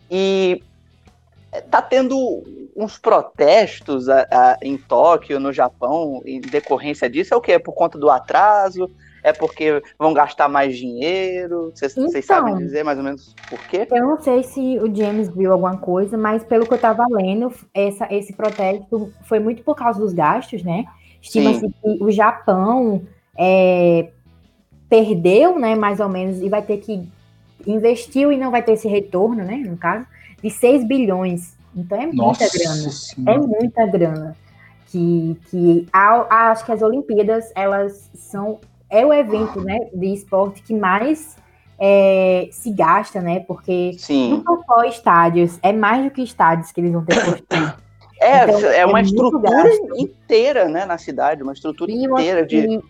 [0.10, 0.63] E
[1.52, 2.43] é, tá tendo
[2.76, 7.36] uns protestos a, a, em Tóquio, no Japão, em decorrência disso.
[7.36, 7.60] É o quê?
[7.60, 8.89] Por conta do atraso?
[9.28, 11.74] É porque vão gastar mais dinheiro?
[11.76, 13.86] Vocês então, sabem dizer mais ou menos por quê?
[13.92, 17.52] Eu não sei se o James viu alguma coisa, mas pelo que eu estava lendo,
[17.74, 20.86] essa, esse protesto foi muito por causa dos gastos, né?
[21.22, 23.02] Estima-se que o Japão
[23.38, 24.12] é,
[24.88, 27.06] perdeu, né, mais ou menos, e vai ter que
[27.66, 30.06] investiu e não vai ter esse retorno, né, no caso,
[30.42, 31.58] de 6 bilhões.
[31.76, 32.90] Então é muita Nossa grana.
[32.92, 33.32] Senhora.
[33.34, 34.38] É muita grana.
[34.86, 40.62] Que, que a, acho que as Olimpíadas, elas são é o evento né, de esporte
[40.62, 41.36] que mais
[41.80, 43.41] é, se gasta, né?
[43.41, 44.32] Porque Sim.
[44.32, 47.88] não são só estádios, é mais do que estádios que eles vão ter construído.
[48.19, 52.47] É, então, é uma é estrutura inteira, né, na cidade, uma estrutura e inteira uma,
[52.47, 52.58] de.
[52.58, 52.82] E,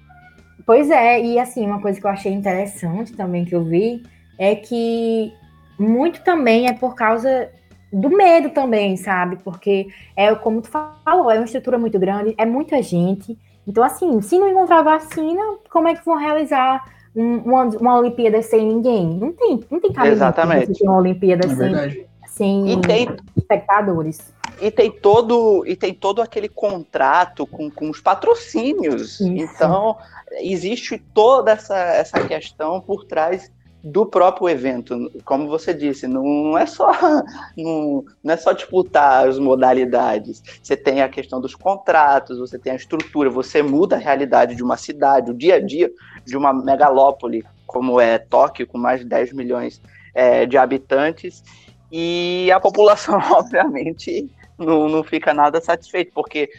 [0.65, 4.03] pois é, e assim, uma coisa que eu achei interessante também que eu vi
[4.39, 5.33] é que
[5.77, 7.49] muito também é por causa
[7.91, 9.37] do medo também, sabe?
[9.43, 13.37] Porque é como tu falou, é uma estrutura muito grande, é muita gente.
[13.67, 18.65] Então, assim, se não encontrar vacina, como é que vão realizar uma, uma Olimpíada sem
[18.65, 19.05] ninguém?
[19.05, 20.83] Não tem, não tem cabimento Exatamente.
[20.83, 24.33] uma Olimpíada é sem, sem tem, espectadores.
[24.61, 29.19] E tem todo e tem todo aquele contrato com, com os patrocínios.
[29.19, 29.27] Isso.
[29.27, 29.97] Então,
[30.39, 33.51] existe toda essa, essa questão por trás
[33.91, 35.11] do próprio evento.
[35.23, 36.91] Como você disse, não é só
[37.55, 40.43] não, não, é só disputar as modalidades.
[40.61, 44.63] Você tem a questão dos contratos, você tem a estrutura, você muda a realidade de
[44.63, 45.89] uma cidade, o dia a dia
[46.25, 49.81] de uma megalópole como é Tóquio, com mais de 10 milhões
[50.13, 51.43] é, de habitantes,
[51.91, 56.49] e a população, obviamente, não, não fica nada satisfeita, porque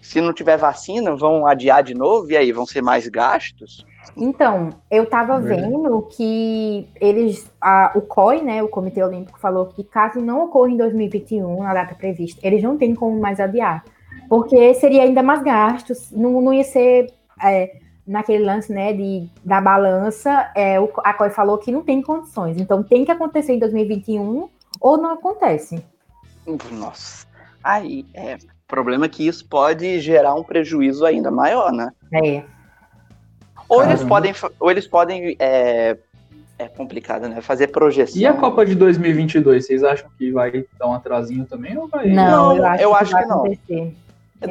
[0.00, 3.84] se não tiver vacina, vão adiar de novo, e aí vão ser mais gastos?
[4.16, 9.82] Então, eu estava vendo que eles, a, o COI, né, o Comitê Olímpico, falou que
[9.84, 13.84] caso não ocorra em 2021, na data prevista, eles não têm como mais adiar,
[14.28, 17.12] porque seria ainda mais gastos, não, não ia ser
[17.42, 22.02] é, naquele lance, né, de, da balança, é, o, a COI falou que não tem
[22.02, 24.48] condições, então tem que acontecer em 2021
[24.80, 25.82] ou não acontece.
[26.72, 27.26] Nossa,
[27.62, 31.90] aí, é, o problema é que isso pode gerar um prejuízo ainda maior, né?
[32.12, 32.42] É.
[33.72, 35.96] Ou eles podem, ou eles podem é,
[36.58, 37.40] é complicado, né?
[37.40, 38.20] Fazer projeção.
[38.20, 42.08] E a Copa de 2022, vocês acham que vai dar um atrasinho também ou vai?
[42.08, 43.38] Não, eu acho, eu que, acho que, não.
[43.38, 43.94] Acontecer.
[44.42, 44.46] É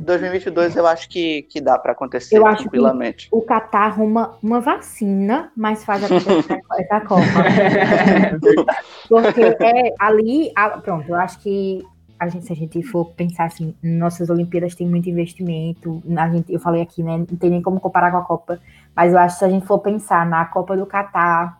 [0.00, 3.28] 2022 eu acho que, que dá para acontecer eu tranquilamente.
[3.30, 7.22] o Catar arruma uma vacina, mas faz acontecer essa Copa.
[9.08, 11.80] Porque é ali, pronto, eu acho que
[12.20, 16.02] a gente, se a gente for pensar assim, nossas Olimpíadas têm muito investimento.
[16.14, 17.16] A gente, eu falei aqui, né?
[17.16, 18.60] Não tem nem como comparar com a Copa.
[18.94, 21.58] Mas eu acho que se a gente for pensar na Copa do Catar,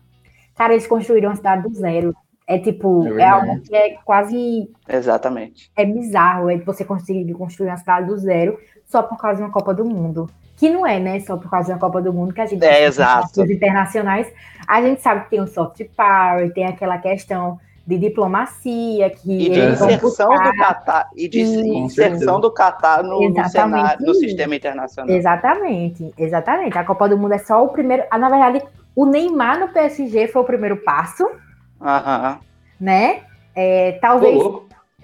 [0.55, 2.15] cara, eles construíram a cidade do zero.
[2.45, 4.69] É tipo, é, é algo que é quase.
[4.87, 5.71] Exatamente.
[5.75, 9.51] É bizarro é você conseguir construir uma cidade do zero só por causa de uma
[9.51, 10.29] Copa do Mundo.
[10.57, 11.19] Que não é, né?
[11.21, 12.63] Só por causa de uma Copa do Mundo que a gente.
[12.63, 13.41] É, exato.
[13.51, 14.31] internacionais.
[14.67, 19.49] A gente sabe que tem o soft power, tem aquela questão de diplomacia, que e
[19.49, 24.55] de inserção do Catar e de isso, inserção do Catar no, no, cenário, no sistema
[24.55, 25.15] internacional.
[25.15, 26.77] Exatamente, exatamente.
[26.77, 28.03] A Copa do Mundo é só o primeiro.
[28.11, 28.61] Ah, na verdade,
[28.95, 31.27] o Neymar no PSG foi o primeiro passo.
[31.81, 32.39] Aham.
[32.79, 33.21] Né?
[33.55, 34.41] É, talvez.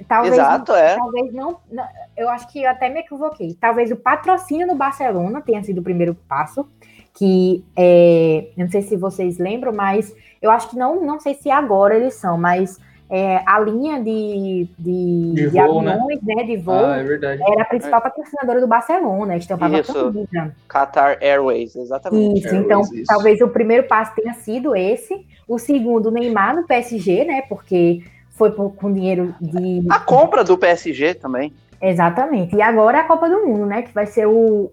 [0.07, 0.95] Talvez, Exato, é.
[0.95, 1.83] Talvez não, não,
[2.15, 3.57] Eu acho que eu até me equivoquei.
[3.59, 6.69] Talvez o patrocínio no Barcelona tenha sido o primeiro passo.
[7.17, 11.33] Que é, eu não sei se vocês lembram, mas eu acho que não, não sei
[11.33, 16.35] se agora eles são, mas é, a linha de, de, de, de voo, aviões, né?
[16.35, 16.43] né?
[16.43, 18.03] de voo, ah, é era a principal é.
[18.03, 20.27] patrocinadora do Barcelona, estampava Isso,
[20.67, 22.45] Qatar Airways, exatamente.
[22.45, 23.05] Isso, então Airways, isso.
[23.07, 27.43] talvez o primeiro passo tenha sido esse, o segundo, Neymar no PSG, né?
[27.47, 29.85] Porque foi por, com dinheiro de.
[29.89, 31.53] A compra do PSG também.
[31.81, 32.55] Exatamente.
[32.55, 33.83] E agora é a Copa do Mundo, né?
[33.83, 34.69] Que vai ser o,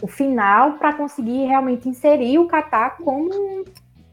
[0.00, 3.64] o final para conseguir realmente inserir o Catar como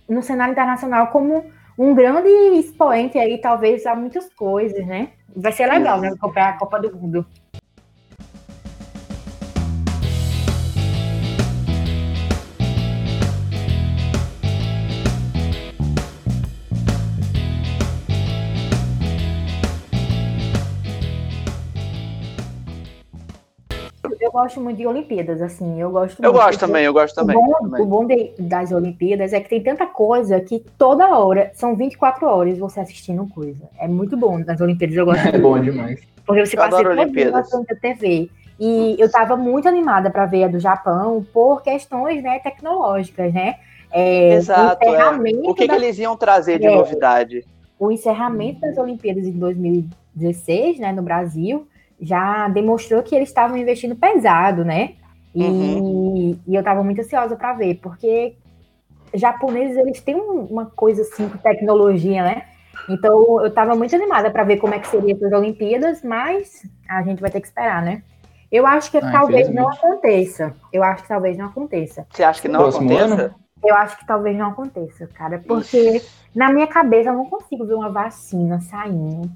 [0.08, 1.46] no cenário internacional como
[1.78, 5.10] um grande expoente aí, talvez, a muitas coisas, né?
[5.36, 6.16] Vai ser legal, né?
[6.20, 7.26] Comprar a Copa do Mundo.
[24.36, 27.38] Gosto muito de Olimpíadas, assim, eu gosto Eu gosto também, eu gosto também.
[27.38, 27.82] O bom, também.
[27.82, 32.28] O bom de, das Olimpíadas é que tem tanta coisa que toda hora, são 24
[32.28, 33.70] horas você assistindo coisa.
[33.80, 36.02] É muito bom nas Olimpíadas, eu gosto É bom demais.
[36.26, 36.84] Porque você eu passa
[37.50, 38.30] todo a TV.
[38.60, 43.56] E eu estava muito animada para ver a do Japão por questões né, tecnológicas, né?
[43.92, 44.86] É, Exato.
[44.86, 45.10] O, é.
[45.50, 45.78] o que, da...
[45.78, 47.46] que, eles iam trazer de é, novidade?
[47.80, 51.68] O encerramento das Olimpíadas em 2016, né, no Brasil,
[52.00, 54.94] já demonstrou que eles estavam investindo pesado, né?
[55.34, 56.40] E, uhum.
[56.48, 58.36] e eu estava muito ansiosa para ver, porque
[59.14, 62.44] japoneses eles têm uma coisa assim com tecnologia, né?
[62.90, 67.02] Então eu estava muito animada para ver como é que seria as Olimpíadas, mas a
[67.04, 68.04] gente vai ter que esperar, né?
[68.52, 70.54] Eu acho que ah, talvez não aconteça.
[70.72, 72.06] Eu acho que talvez não aconteça.
[72.10, 73.22] Você acha que não Próximo aconteça?
[73.24, 73.36] Ano?
[73.64, 76.08] Eu acho que talvez não aconteça, cara, porque Ixi.
[76.36, 79.30] na minha cabeça eu não consigo ver uma vacina saindo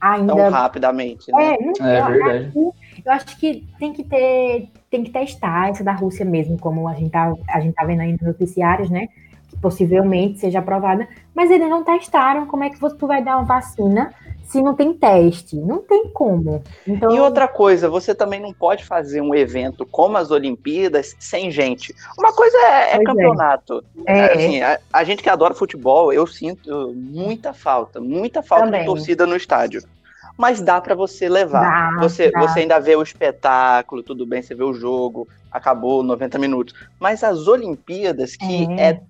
[0.00, 0.34] ainda.
[0.34, 1.56] Tão rapidamente, né?
[1.80, 2.46] É, é verdade.
[2.46, 6.88] Acho, eu acho que tem que ter, tem que testar essa da Rússia mesmo, como
[6.88, 9.08] a gente tá, a gente tá vendo aí nos noticiários, né?
[9.48, 13.44] Que possivelmente seja aprovada, mas eles não testaram como é que você vai dar uma
[13.44, 14.12] vacina
[14.48, 15.56] se não tem teste.
[15.56, 16.62] Não tem como.
[16.86, 17.14] Então...
[17.14, 21.94] E outra coisa, você também não pode fazer um evento como as Olimpíadas sem gente.
[22.18, 23.04] Uma coisa é, é, é.
[23.04, 23.84] campeonato.
[24.06, 24.32] É.
[24.32, 28.80] Assim, a, a, gente que adora futebol, eu sinto muita falta, muita falta também.
[28.80, 29.82] de torcida no estádio.
[30.36, 31.92] Mas dá para você levar.
[31.96, 32.40] Dá, você, dá.
[32.40, 36.74] você ainda vê o espetáculo, tudo bem, você vê o jogo, acabou 90 minutos.
[36.98, 39.00] Mas as Olimpíadas, que é, é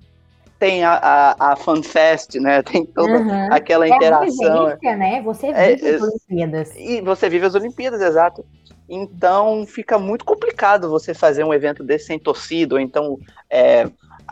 [0.58, 2.62] tem a, a, a FanFest, né?
[2.64, 3.52] Tem toda uhum.
[3.52, 4.70] aquela é interação.
[4.82, 5.22] É né?
[5.22, 6.76] Você é, vive é, as Olimpíadas.
[6.76, 8.44] E você vive as Olimpíadas, exato.
[8.88, 13.18] Então fica muito complicado você fazer um evento desse sem torcida, ou então
[13.50, 13.86] é,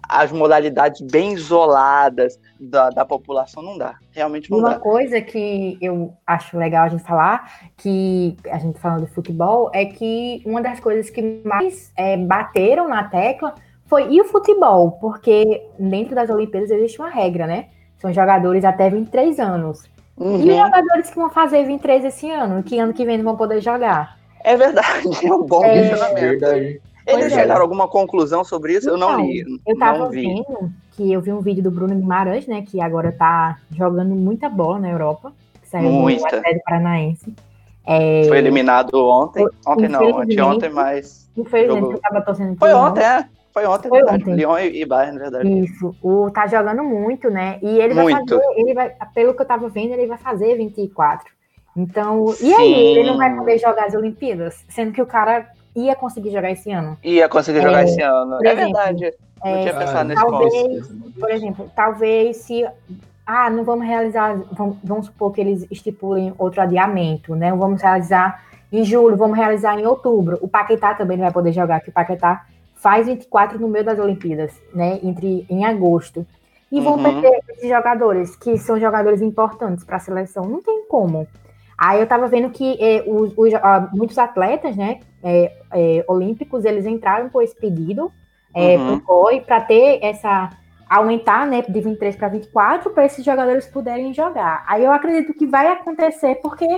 [0.08, 3.96] as modalidades bem isoladas da, da população não dá.
[4.12, 4.74] Realmente não Uma dá.
[4.76, 9.70] Uma coisa que eu acho legal a gente falar, que a gente falando de futebol,
[9.74, 13.54] é que uma das coisas que mais é, bateram na tecla
[13.86, 17.66] foi e o futebol, porque dentro das Olimpíadas existe uma regra, né?
[17.98, 19.84] São jogadores até 23 anos.
[20.16, 20.40] Uhum.
[20.42, 23.36] E os jogadores que vão fazer 23 esse ano, que ano que vem não vão
[23.36, 24.16] poder jogar?
[24.42, 26.44] É verdade, é um bom é, questionamento.
[26.44, 26.78] É.
[27.06, 27.30] Eles é.
[27.30, 28.88] chegaram a alguma conclusão sobre isso?
[28.88, 29.44] Então, eu não li.
[29.64, 30.22] Eu tava vi.
[30.22, 32.62] vendo que eu vi um vídeo do Bruno Guimarães, né?
[32.62, 35.32] Que agora tá jogando muita bola na Europa.
[35.62, 36.28] Que saiu muita.
[36.28, 37.34] do Atlético Paranaense.
[37.86, 38.24] É...
[38.26, 39.46] Foi eliminado ontem.
[39.64, 41.30] Ontem não, anteontem, mas.
[41.36, 41.92] Infelizmente, jogou...
[41.92, 43.24] eu tava torcendo Foi ontem, é.
[43.56, 44.22] Foi ontem, Foi verdade.
[44.22, 44.34] Ontem.
[44.34, 45.60] Lyon e Bayern, na verdade.
[45.60, 45.96] Isso.
[46.02, 47.58] O tá jogando muito, né?
[47.62, 48.34] E ele vai muito.
[48.34, 51.24] fazer, ele vai, pelo que eu tava vendo, ele vai fazer 24.
[51.74, 52.48] Então, Sim.
[52.50, 56.32] e aí, ele não vai poder jogar as Olimpíadas, sendo que o cara ia conseguir
[56.32, 56.98] jogar esse ano.
[57.02, 58.38] Ia conseguir jogar é, esse ano.
[58.44, 59.14] É verdade.
[59.42, 61.12] Não é, tinha pensado nesse talvez, ponto.
[61.18, 62.66] Por exemplo, talvez se
[63.24, 67.54] ah, não vamos realizar, vamos, vamos, supor que eles estipulem outro adiamento, né?
[67.54, 68.38] Vamos realizar
[68.70, 70.36] em julho, vamos realizar em outubro.
[70.42, 72.44] O Paquetá também não vai poder jogar, que o Paquetá
[72.86, 75.00] faz 24 no meio das Olimpíadas, né?
[75.02, 76.24] Entre em agosto.
[76.70, 77.02] E vão uhum.
[77.02, 80.44] perder esses jogadores, que são jogadores importantes para a seleção.
[80.44, 81.26] Não tem como.
[81.76, 86.64] Aí eu tava vendo que eh, os, os, ah, muitos atletas, né, eh, eh, olímpicos,
[86.64, 88.12] eles entraram com esse pedido
[88.54, 89.00] uhum.
[89.00, 90.50] pro COI para ter essa
[90.88, 94.64] aumentar, né, de 23 para 24 para esses jogadores poderem jogar.
[94.68, 96.68] Aí eu acredito que vai acontecer porque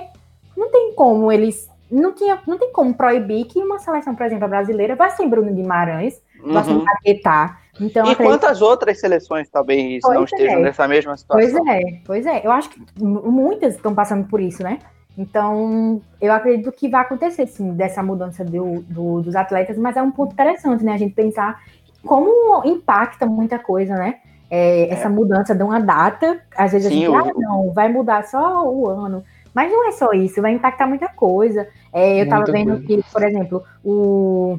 [0.57, 4.49] não tem como eles não, tinha, não tem como proibir que uma seleção, por exemplo,
[4.49, 6.53] brasileira, vá sem Bruno Guimarães, uhum.
[6.53, 8.33] vá sem Paquetá, Então, e acredito...
[8.33, 10.63] quantas outras seleções talvez pois não estejam é.
[10.63, 11.51] nessa mesma situação?
[11.51, 12.47] Pois é, pois é.
[12.47, 14.79] Eu acho que muitas estão passando por isso, né?
[15.17, 20.03] Então, eu acredito que vai acontecer, sim, dessa mudança do, do, dos atletas, mas é
[20.03, 20.93] um ponto interessante, né?
[20.93, 21.61] A gente pensar
[22.05, 24.17] como impacta muita coisa, né?
[24.51, 24.93] É, é.
[24.93, 28.65] essa mudança de uma data, às vezes sim, a gente, ah, não, vai mudar só
[28.65, 29.25] o ano.
[29.59, 31.67] Mas não é só isso, vai impactar muita coisa.
[31.93, 32.87] É, eu estava vendo coisa.
[32.87, 34.57] que, por exemplo, o,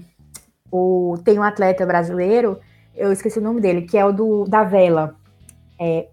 [0.70, 2.60] o, tem um atleta brasileiro,
[2.94, 5.16] eu esqueci o nome dele, que é o do, da vela.
[5.80, 6.08] É,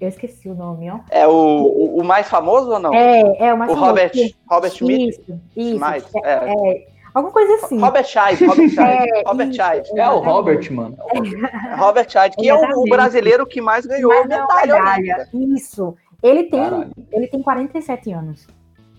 [0.00, 1.00] eu esqueci o nome, ó.
[1.10, 2.94] É o, o, mais famoso ou não?
[2.94, 3.90] É, é o mais o famoso.
[3.90, 4.12] Robert,
[4.48, 5.18] Robert Smith?
[5.18, 5.80] Isso, isso.
[5.80, 6.74] Mais, é, é.
[6.74, 6.86] é.
[7.12, 7.80] Alguma coisa assim.
[7.80, 9.10] Robert Scheid, Robert Scheid.
[9.16, 9.98] É, Robert Scheid.
[9.98, 10.96] É o Robert, mano.
[11.10, 15.00] É Robert Scheid, que é o, brasileiro que mais ganhou mais medalha.
[15.00, 15.28] medalha.
[15.34, 15.96] Isso.
[16.22, 16.60] Ele tem,
[17.12, 18.46] ele tem 47 anos.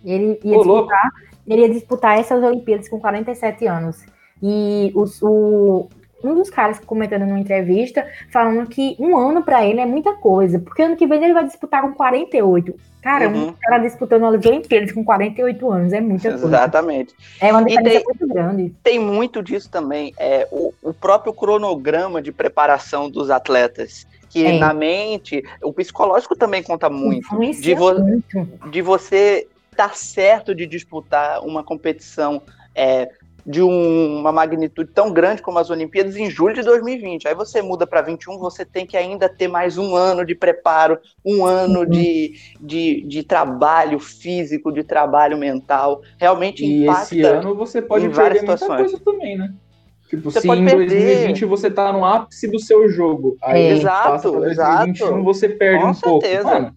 [0.03, 1.09] Ele ia, disputar,
[1.45, 4.05] ele ia disputar essas Olimpíadas com 47 anos.
[4.41, 5.89] E os, o,
[6.23, 10.59] um dos caras comentando numa entrevista, falando que um ano para ele é muita coisa,
[10.59, 12.73] porque ano que vem ele vai disputar com 48.
[13.01, 13.49] Cara, uhum.
[13.49, 16.45] um cara disputando as Olimpíadas com 48 anos é muita coisa.
[16.45, 17.13] Exatamente.
[17.39, 18.75] É uma diferença tem, muito grande.
[18.83, 24.59] Tem muito disso também, é o, o próprio cronograma de preparação dos atletas que é.
[24.59, 27.27] na mente, o psicológico também conta muito.
[27.59, 28.47] De, vo muito.
[28.69, 32.41] de você estar tá certo de disputar uma competição
[32.75, 33.09] é,
[33.45, 37.27] de um, uma magnitude tão grande como as Olimpíadas em julho de 2020.
[37.27, 40.99] Aí você muda para 21, você tem que ainda ter mais um ano de preparo,
[41.25, 41.89] um ano uhum.
[41.89, 46.01] de, de, de, trabalho físico, de trabalho mental.
[46.17, 47.15] Realmente e impacta.
[47.15, 48.91] E esse ano você pode em perder muita situações.
[48.91, 49.53] coisa também, né?
[50.09, 53.69] Tipo, você se em 2020 você tá no ápice do seu jogo, aí é.
[53.69, 55.23] exato, 2021 exato.
[55.23, 56.43] você perde Com um certeza.
[56.43, 56.61] pouco.
[56.61, 56.75] Mano,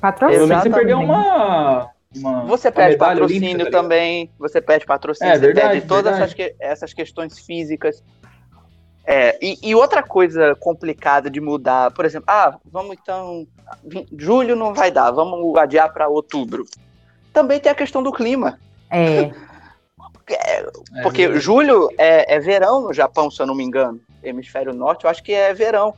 [0.00, 0.46] Patrocínio.
[0.46, 5.40] Você perdeu uma uma, você perde patrocínio olímpica, tá também, você perde patrocínio, é, você
[5.40, 8.02] verdade, perde todas essas, que, essas questões físicas.
[9.04, 13.46] É, e, e, outra coisa complicada de mudar, por exemplo, ah, vamos então.
[14.16, 16.64] Julho não vai dar, vamos adiar para outubro.
[17.32, 18.58] Também tem a questão do clima.
[18.90, 19.30] É.
[20.94, 24.00] é porque é julho é, é verão no Japão, se eu não me engano.
[24.22, 25.94] Hemisfério Norte, eu acho que é verão.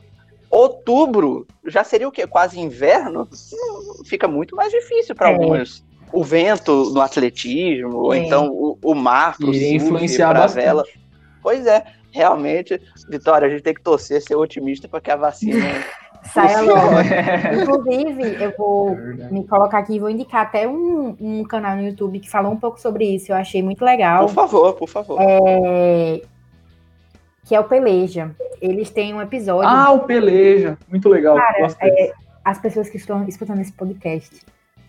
[0.49, 2.27] Outubro já seria o quê?
[2.27, 3.27] Quase inverno?
[4.05, 5.33] Fica muito mais difícil para é.
[5.33, 10.83] alguns o vento no atletismo, ou então o, o mar pro Iria influenciar pra vela.
[11.41, 12.79] Pois é, realmente,
[13.09, 15.83] Vitória, a gente tem que torcer, ser otimista para que a vacina
[16.23, 16.95] saia logo.
[17.61, 21.83] Inclusive, eu vou é me colocar aqui e vou indicar até um, um, canal no
[21.83, 23.31] YouTube que falou um pouco sobre isso.
[23.31, 24.25] Eu achei muito legal.
[24.25, 25.17] Por favor, por favor.
[25.21, 26.21] É...
[27.45, 28.31] Que é o Peleja.
[28.61, 29.69] Eles têm um episódio.
[29.69, 30.77] Ah, o Peleja.
[30.89, 31.35] Muito legal.
[31.35, 34.43] Cara, é, as pessoas que estão escutando esse podcast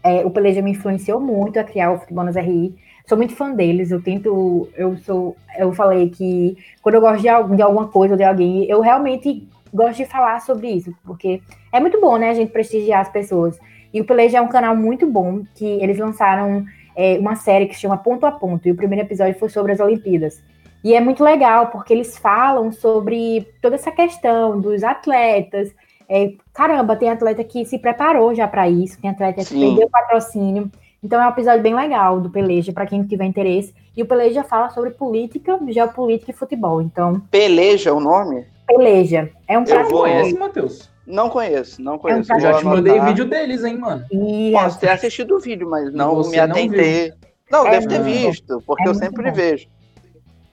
[0.05, 2.77] é, o Peleja me influenciou muito a criar o Futebol nas RI.
[3.09, 3.90] Sou muito fã deles.
[3.90, 4.68] Eu tento.
[4.77, 5.35] Eu sou.
[5.57, 9.49] Eu falei que quando eu gosto de, de alguma coisa ou de alguém, eu realmente
[9.74, 12.30] gosto de falar sobre isso, porque é muito bom, né?
[12.30, 13.58] A gente prestigiar as pessoas.
[13.92, 16.64] E o Peleja é um canal muito bom, que eles lançaram
[16.96, 19.72] é, uma série que se chama Ponto a Ponto, e o primeiro episódio foi sobre
[19.72, 20.42] as Olimpíadas.
[20.82, 25.74] E é muito legal, porque eles falam sobre toda essa questão dos atletas,
[26.08, 29.54] é, caramba, tem atleta que se preparou já para isso, tem atleta Sim.
[29.54, 30.70] que perdeu patrocínio.
[31.02, 33.74] Então é um episódio bem legal do Peleja, para quem tiver interesse.
[33.96, 36.80] E o Peleja fala sobre política, geopolítica e futebol.
[36.80, 37.20] Então.
[37.30, 38.46] Peleja é o nome?
[38.66, 39.31] Peleja.
[39.46, 39.92] É um prazer.
[39.92, 40.90] Conhece, Matheus?
[41.07, 42.33] Não conheço, não conheço.
[42.33, 44.05] É um já te mandei vídeo deles, hein, mano?
[44.11, 47.12] E Posso ter assistido o vídeo, mas não me atentei.
[47.50, 49.37] Não, não é deve ter visto, porque é eu sempre bom.
[49.37, 49.68] vejo.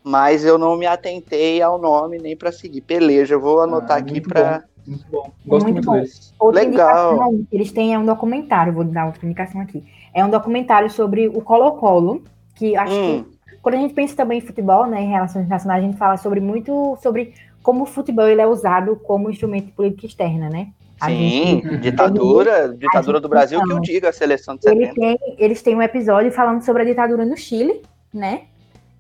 [0.03, 2.81] Mas eu não me atentei ao nome nem para seguir.
[2.81, 5.31] Peleja, eu vou anotar ah, aqui para muito bom.
[5.45, 5.93] Gosto muito, muito bom.
[5.93, 6.33] deles.
[6.39, 7.33] Outra Legal.
[7.51, 9.83] eles têm é um documentário, vou dar outra indicação aqui.
[10.13, 12.23] É um documentário sobre o Colo-Colo,
[12.55, 13.23] que acho hum.
[13.23, 16.17] que quando a gente pensa também em futebol, né, em relações internacionais, a gente fala
[16.17, 20.69] sobre muito sobre como o futebol ele é usado como instrumento de política externa, né?
[20.99, 24.83] A Sim, gente, ditadura, ele, ditadura do Brasil que eu digo, a seleção de 70.
[24.83, 27.81] Ele tem, eles têm um episódio falando sobre a ditadura no Chile,
[28.13, 28.43] né?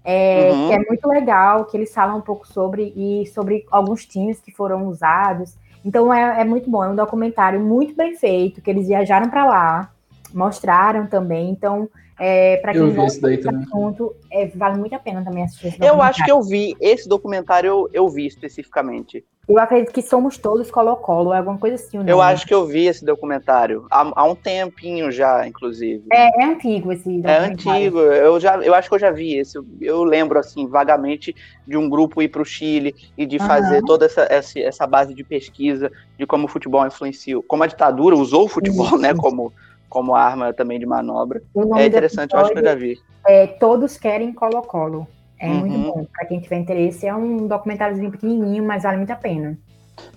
[0.03, 0.67] É, uhum.
[0.67, 4.51] Que é muito legal, que eles falam um pouco sobre e sobre alguns times que
[4.51, 5.55] foram usados.
[5.85, 9.45] Então é, é muito bom, é um documentário muito bem feito, que eles viajaram para
[9.45, 9.91] lá,
[10.33, 11.51] mostraram também.
[11.51, 11.87] Então,
[12.23, 16.03] é, para quem gosta desse assunto, é, vale muito a pena também assistir esse Eu
[16.03, 19.25] acho que eu vi, esse documentário eu, eu vi especificamente.
[19.49, 21.97] Eu acredito que somos todos Colo-Colo, é alguma coisa assim.
[21.97, 22.11] Né?
[22.11, 26.03] Eu acho que eu vi esse documentário há, há um tempinho já, inclusive.
[26.13, 29.59] É, é antigo esse É antigo, eu, já, eu acho que eu já vi esse.
[29.81, 31.35] Eu lembro, assim, vagamente
[31.67, 33.85] de um grupo ir para o Chile e de fazer uhum.
[33.85, 38.15] toda essa, essa, essa, base de pesquisa de como o futebol influenciou, como a ditadura
[38.15, 39.51] usou o futebol, né, como,
[39.91, 41.43] como arma também de manobra.
[41.75, 42.97] É interessante, eu acho que eu já vi.
[43.27, 45.05] É, todos querem Colo-Colo.
[45.37, 45.59] É uhum.
[45.59, 46.07] muito bom.
[46.13, 49.59] Para quem tiver interesse, é um documentáriozinho pequenininho, mas vale muito a pena.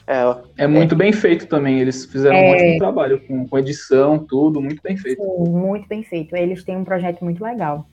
[0.07, 0.99] É, é muito é...
[0.99, 1.81] bem feito também.
[1.81, 2.41] Eles fizeram é...
[2.41, 5.21] um ótimo trabalho com, com edição, tudo, muito bem feito.
[5.21, 6.37] Sim, muito bem feito.
[6.37, 7.85] Eles têm um projeto muito legal.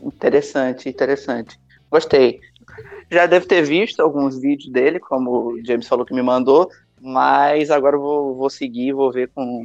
[0.00, 1.58] Interessante, interessante.
[1.90, 2.38] Gostei.
[3.10, 6.68] Já deve ter visto alguns vídeos dele, como o James falou que me mandou,
[7.00, 9.62] mas agora eu vou, vou seguir, vou ver com,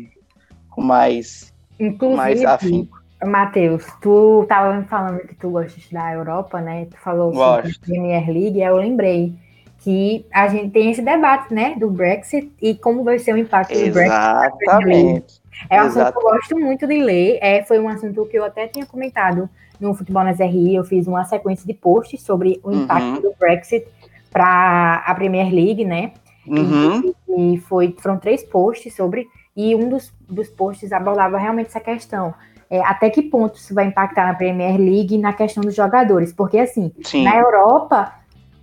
[0.76, 3.02] com mais, Inclusive, mais afinco.
[3.24, 6.86] Matheus, tu estava me falando que tu gostas da Europa, né?
[6.86, 7.72] Tu falou Gosto.
[7.72, 9.34] sobre a Premier League, eu lembrei
[9.80, 13.74] que a gente tem esse debate, né, do Brexit e como vai ser o impacto
[13.74, 13.90] Exatamente.
[13.90, 14.64] do Brexit.
[14.64, 15.44] Exatamente.
[15.70, 17.38] É um assunto que eu gosto muito de ler.
[17.42, 19.50] É, foi um assunto que eu até tinha comentado
[19.80, 20.76] no Futebol nas RI.
[20.76, 23.22] Eu fiz uma sequência de posts sobre o impacto uhum.
[23.22, 23.86] do Brexit
[24.32, 26.14] para a Premier League, né?
[26.48, 27.14] Uhum.
[27.28, 31.80] E, e, foi, foram três posts sobre, e um dos, dos posts abordava realmente essa
[31.80, 32.34] questão.
[32.70, 36.34] É, até que ponto isso vai impactar na Premier League na questão dos jogadores?
[36.34, 37.24] Porque, assim, Sim.
[37.24, 38.14] na Europa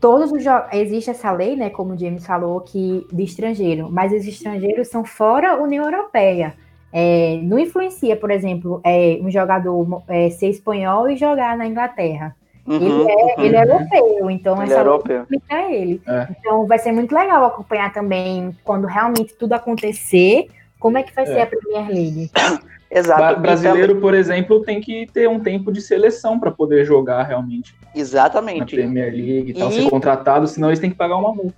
[0.01, 0.43] todos os
[0.73, 5.05] existe essa lei, né, como o James falou, que de estrangeiro, mas os estrangeiros são
[5.05, 6.55] fora da União Europeia.
[6.93, 12.35] É, não influencia, por exemplo, é, um jogador é, ser espanhol e jogar na Inglaterra.
[12.66, 13.45] Uhum, ele, é, uhum.
[13.45, 16.03] ele é europeu, então ele essa é lei explica ele.
[16.07, 16.29] É.
[16.31, 20.49] Então vai ser muito legal acompanhar também quando realmente tudo acontecer,
[20.81, 21.43] como é que vai ser é.
[21.43, 22.31] a Premier League.
[22.91, 23.39] Exato.
[23.39, 27.72] O brasileiro, por exemplo, tem que ter um tempo de seleção para poder jogar realmente.
[27.95, 28.74] Exatamente.
[28.74, 31.55] Na Premier League e tal, ser contratado, senão eles têm que pagar uma multa.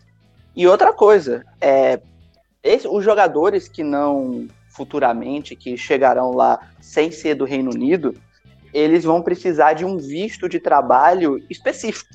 [0.55, 1.99] E outra coisa, é,
[2.63, 8.15] esse, os jogadores que não futuramente, que chegarão lá sem ser do Reino Unido,
[8.73, 12.11] eles vão precisar de um visto de trabalho específico,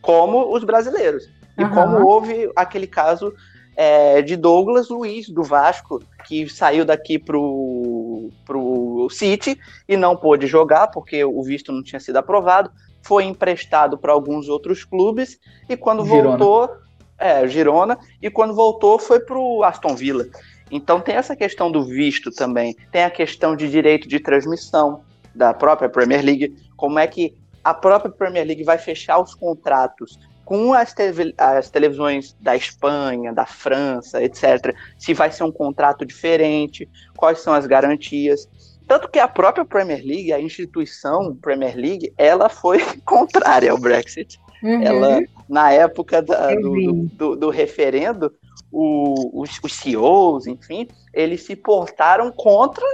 [0.00, 1.28] como os brasileiros.
[1.56, 1.70] E uhum.
[1.70, 3.34] como houve aquele caso
[3.80, 9.56] é, de Douglas Luiz, do Vasco, que saiu daqui pro, pro City
[9.88, 12.72] e não pôde jogar porque o visto não tinha sido aprovado
[13.02, 16.36] foi emprestado para alguns outros clubes e quando Girona.
[16.36, 16.76] voltou,
[17.16, 20.26] é, Girona, e quando voltou foi para o Aston Villa.
[20.72, 25.02] Então tem essa questão do visto também, tem a questão de direito de transmissão
[25.32, 30.18] da própria Premier League, como é que a própria Premier League vai fechar os contratos
[30.48, 31.02] com as, te
[31.36, 34.74] as televisões da Espanha, da França, etc.
[34.96, 36.88] Se vai ser um contrato diferente,
[37.18, 38.48] quais são as garantias.
[38.86, 44.40] Tanto que a própria Premier League, a instituição Premier League, ela foi contrária ao Brexit.
[44.62, 44.82] Uhum.
[44.82, 48.32] Ela, na época da, do, do, do, referendo,
[48.72, 52.86] o, os, os, CEOs, enfim, eles se portaram contra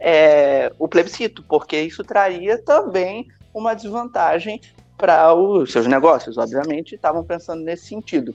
[0.00, 4.58] é, o plebiscito, porque isso traria também uma desvantagem
[4.96, 8.34] para os seus negócios, obviamente, estavam pensando nesse sentido.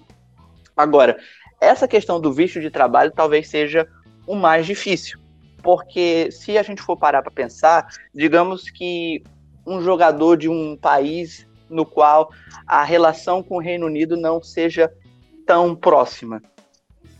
[0.75, 1.17] Agora,
[1.59, 3.87] essa questão do visto de trabalho talvez seja
[4.25, 5.19] o mais difícil,
[5.61, 9.23] porque se a gente for parar para pensar, digamos que
[9.65, 12.31] um jogador de um país no qual
[12.65, 14.91] a relação com o Reino Unido não seja
[15.45, 16.41] tão próxima.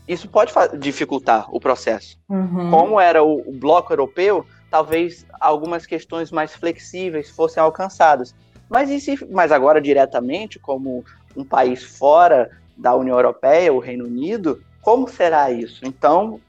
[0.06, 2.18] Isso pode dificultar o processo.
[2.28, 2.70] Uhum.
[2.70, 8.34] Como era o, o bloco europeu, talvez algumas questões mais flexíveis fossem alcançadas.
[8.70, 11.04] Mas, e se, mas agora, diretamente, como
[11.36, 15.80] um país fora da União Europeia, o Reino Unido, como será isso?
[15.84, 16.40] Então,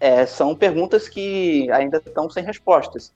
[0.00, 3.12] é, são perguntas que ainda estão sem respostas.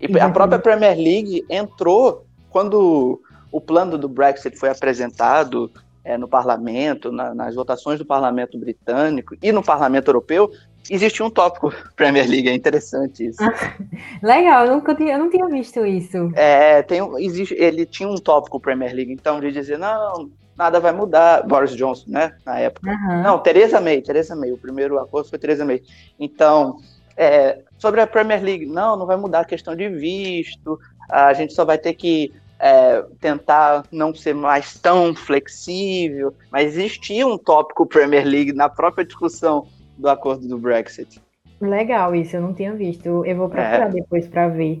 [0.00, 0.22] E uhum.
[0.22, 5.70] a própria Premier League entrou quando o plano do Brexit foi apresentado
[6.04, 10.50] é, no parlamento, na, nas votações do parlamento britânico e no parlamento europeu,
[10.90, 13.38] existia um tópico Premier League, é interessante isso.
[14.22, 16.30] Legal, eu, nunca tinha, eu não tinha visto isso.
[16.34, 20.92] É, tem, existe, ele tinha um tópico Premier League, então, de dizer, não, nada vai
[20.92, 21.46] mudar.
[21.46, 22.34] Boris Johnson, né?
[22.44, 22.90] Na época.
[22.90, 23.22] Uhum.
[23.22, 24.52] Não, Theresa May, Theresa May.
[24.52, 25.80] O primeiro acordo foi Theresa May.
[26.18, 26.78] Então,
[27.16, 30.78] é, sobre a Premier League, não, não vai mudar a questão de visto.
[31.08, 36.34] A gente só vai ter que é, tentar não ser mais tão flexível.
[36.50, 39.68] Mas existia um tópico Premier League na própria discussão
[39.98, 41.20] do acordo do Brexit.
[41.60, 43.24] Legal, isso eu não tinha visto.
[43.24, 44.80] Eu vou procurar é, depois para ver.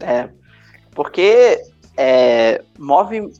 [0.00, 0.28] É,
[0.92, 1.60] porque
[1.96, 3.30] é, move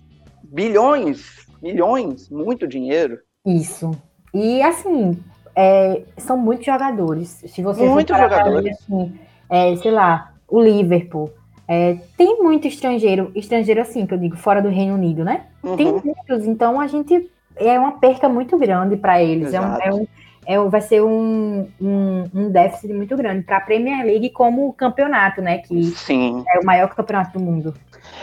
[0.43, 3.19] bilhões, milhões, muito dinheiro.
[3.47, 3.91] Isso.
[4.33, 5.19] E assim,
[5.57, 7.43] é, são muitos jogadores.
[7.47, 8.77] Se você muitos jogadores.
[8.79, 9.19] Assim,
[9.49, 11.31] é, sei lá, o Liverpool.
[11.67, 15.47] É, tem muito estrangeiro, estrangeiro assim, que eu digo, fora do Reino Unido, né?
[15.63, 15.77] Uhum.
[15.77, 19.55] Tem muitos, então a gente é uma perca muito grande para eles.
[19.55, 20.07] É um, é um,
[20.47, 25.41] é, vai ser um, um, um déficit muito grande para a Premier League como campeonato,
[25.41, 25.59] né?
[25.59, 26.45] Que Sim.
[26.55, 27.75] é o maior campeonato do mundo.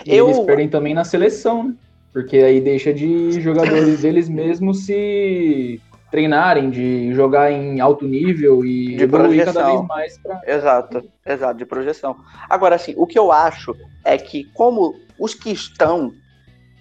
[0.06, 0.28] E eu...
[0.28, 1.74] eles perdem também na seleção, né?
[2.14, 8.98] Porque aí deixa de jogadores deles mesmos se treinarem, de jogar em alto nível e
[8.98, 9.54] de evoluir projeção.
[9.54, 10.42] cada vez mais pra...
[10.46, 12.18] Exato, exato, de projeção.
[12.50, 16.14] Agora, assim, o que eu acho é que como os que estão,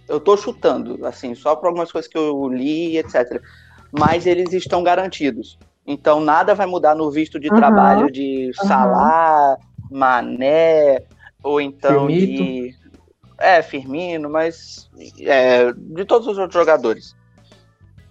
[0.09, 3.41] eu tô chutando, assim, só por algumas coisas que eu li, etc.
[3.93, 5.59] mas eles estão garantidos.
[5.87, 7.57] Então nada vai mudar no visto de uhum.
[7.57, 9.57] trabalho de Salah,
[9.91, 9.99] uhum.
[9.99, 11.03] Mané,
[11.43, 12.43] ou então Firmito.
[12.43, 12.81] de.
[13.39, 17.17] É, Firmino, mas é, de todos os outros jogadores.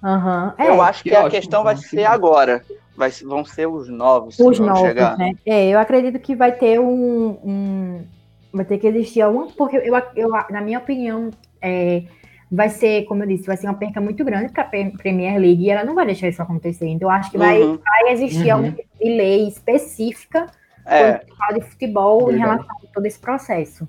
[0.03, 0.51] Uhum.
[0.57, 2.63] É, eu acho que, que a questão vai ser agora.
[2.95, 4.37] Vai, vão ser os novos.
[4.39, 5.17] Os novos, chegar.
[5.17, 5.33] né?
[5.45, 8.05] É, eu acredito que vai ter um, um
[8.51, 9.47] vai ter que existir alguma.
[9.47, 11.29] Porque eu, eu, na minha opinião,
[11.61, 12.03] é,
[12.51, 15.63] vai ser, como eu disse, vai ser uma perca muito grande para a Premier League
[15.63, 16.87] e ela não vai deixar isso acontecer.
[16.87, 17.77] Então, acho que vai, uhum.
[17.77, 18.65] vai existir uhum.
[18.65, 20.47] alguma lei específica
[20.85, 21.19] é.
[21.53, 22.37] de futebol Verdade.
[22.37, 23.87] em relação a todo esse processo.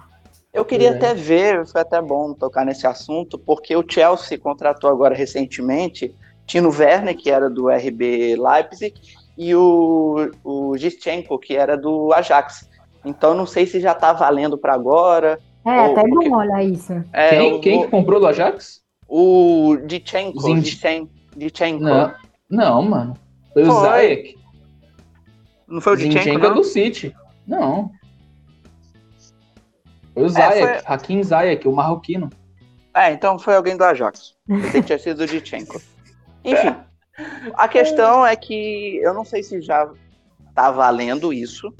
[0.52, 5.14] Eu queria até ver, foi até bom tocar nesse assunto, porque o Chelsea contratou agora
[5.14, 6.12] recentemente
[6.44, 8.94] Tino Werner, que era do RB Leipzig,
[9.38, 12.68] e o, o Gistenko, que era do Ajax.
[13.04, 15.38] Então não sei se já está valendo para agora.
[15.64, 16.28] É, ou, até porque...
[16.28, 17.04] bom olhar isso.
[17.12, 18.80] É, quem, quem comprou do Ajax?
[19.08, 20.38] O Dichenko.
[21.36, 21.82] Dichenko.
[21.82, 22.14] Não,
[22.48, 23.14] não, mano.
[23.52, 24.38] Foi o Zayek.
[25.66, 27.14] Não foi o Dichenko, é do City.
[27.46, 27.90] Não.
[30.14, 30.94] Foi o Zayek, é, foi...
[30.94, 32.30] Hakim Zayek, o marroquino.
[32.94, 34.34] É, então foi alguém do Ajax.
[34.74, 35.80] Eu tinha sido o Dichenko.
[36.44, 36.74] Enfim,
[37.54, 39.90] a questão é que eu não sei se já
[40.54, 41.72] tá valendo isso,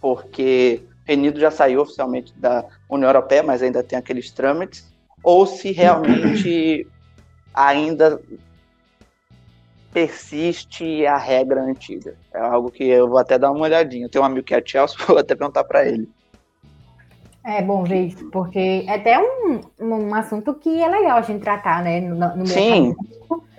[0.00, 4.92] porque Renido já saiu oficialmente da União Europeia, mas ainda tem aqueles trâmites,
[5.22, 6.86] ou se realmente
[7.54, 8.20] ainda
[9.92, 12.16] persiste a regra antiga.
[12.34, 14.04] É algo que eu vou até dar uma olhadinha.
[14.04, 16.08] Eu tenho um amigo que é Chelsea, vou até perguntar para ele.
[17.44, 21.40] É bom ver isso, porque é até um, um assunto que é legal a gente
[21.40, 22.00] tratar, né?
[22.00, 22.94] No, no Sim.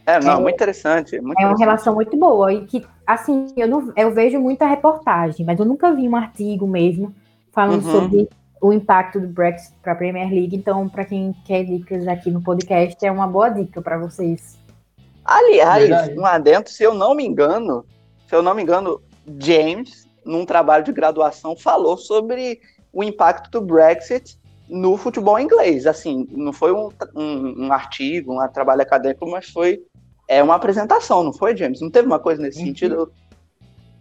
[0.05, 1.19] É, não, é, muito interessante.
[1.21, 2.53] Muito é uma relação muito boa.
[2.53, 6.67] E que, assim, eu, não, eu vejo muita reportagem, mas eu nunca vi um artigo
[6.67, 7.15] mesmo
[7.57, 7.91] falando uhum.
[7.91, 8.29] sobre
[8.61, 10.55] o impacto do Brexit para a Premier League.
[10.55, 14.59] Então, para quem quer dicas aqui no podcast, é uma boa dica para vocês.
[15.25, 16.19] Aliás, Verdade.
[16.19, 17.83] um adentro, se eu não me engano,
[18.27, 19.01] se eu não me engano,
[19.39, 22.61] James, num trabalho de graduação, falou sobre
[22.93, 24.37] o impacto do Brexit
[24.69, 25.87] no futebol inglês.
[25.87, 29.81] Assim, não foi um, um, um artigo, um trabalho acadêmico, mas foi
[30.27, 31.81] é uma apresentação, não foi, James?
[31.81, 33.11] Não teve uma coisa nesse em sentido?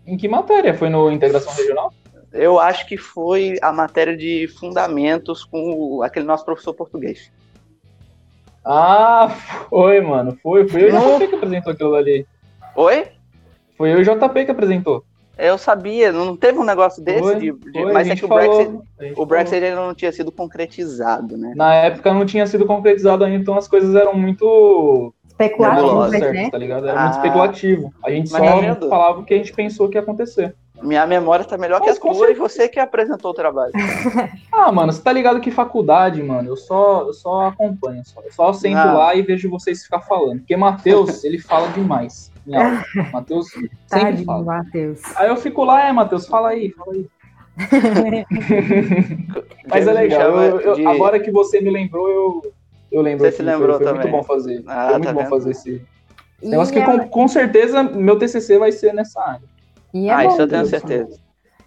[0.04, 0.74] Que, em que matéria?
[0.74, 1.90] Foi no Integração Regional?
[2.36, 7.32] Eu acho que foi a matéria de fundamentos com o, aquele nosso professor português.
[8.64, 9.28] Ah,
[9.68, 10.36] foi, mano.
[10.42, 10.68] Foi.
[10.68, 12.26] Foi eu e o JP que apresentou aquilo ali.
[12.74, 13.06] Oi?
[13.76, 15.04] Foi eu e o JP que apresentou.
[15.38, 18.28] Eu sabia, não teve um negócio desse, foi, de, de, foi, mas é que o
[18.28, 21.52] falou, Brexit, o Brexit ainda não tinha sido concretizado, né?
[21.54, 26.50] Na época não tinha sido concretizado ainda, então as coisas eram muito especulativo, certo, né?
[26.50, 26.88] Tá ligado?
[26.88, 27.92] Era ah, muito especulativo.
[28.02, 30.56] A gente só tá falava o que a gente pensou que ia acontecer.
[30.82, 33.72] Minha memória tá melhor Mas, que a tua e você que apresentou o trabalho.
[34.52, 38.02] ah, mano, você tá ligado que faculdade, mano, eu só, eu só acompanho.
[38.04, 38.92] Só, eu só sento ah.
[38.92, 40.38] lá e vejo vocês ficar falando.
[40.40, 42.30] Porque Matheus, ele fala demais.
[43.12, 43.48] Matheus
[43.86, 44.44] sempre fala.
[44.44, 45.00] Mateus.
[45.16, 47.06] Aí eu fico lá, é, Matheus, fala aí, fala aí.
[49.68, 50.40] Mas é legal.
[50.42, 50.86] Eu, eu, de...
[50.86, 52.52] Agora que você me lembrou, eu,
[52.92, 53.24] eu lembro.
[53.24, 54.12] Você se lembrou foi, foi também.
[54.12, 54.62] muito bom fazer.
[54.66, 55.30] Ah, foi muito tá bom vendo?
[55.30, 55.82] fazer esse.
[56.42, 59.55] Negócio que com, com, certeza meu TCC vai ser nessa área.
[59.96, 61.18] E é ah, bom, isso eu tenho certeza.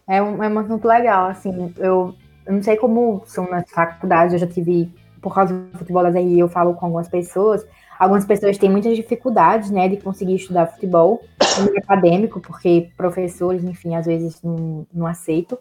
[0.08, 1.74] É um, é um assunto legal, assim.
[1.78, 2.14] Eu,
[2.46, 6.16] eu não sei como são nas faculdades, eu já tive, por causa do futebol das
[6.16, 7.66] RI, eu falo com algumas pessoas.
[7.98, 11.22] Algumas pessoas têm muitas dificuldades, né, de conseguir estudar futebol
[11.60, 15.58] no acadêmico, porque professores, enfim, às vezes não, não aceitam.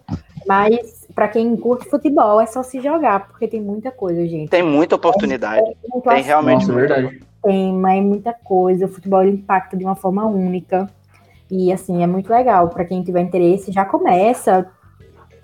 [0.46, 4.50] Mas para quem curte futebol, é só se jogar, porque tem muita coisa, gente.
[4.50, 5.62] Tem muita oportunidade.
[5.66, 7.20] É, tem realmente Nossa, verdade.
[7.42, 8.84] Tem, mas muita coisa.
[8.84, 10.88] O futebol impacta de uma forma única.
[11.50, 12.68] E assim, é muito legal.
[12.68, 14.70] Para quem tiver interesse, já começa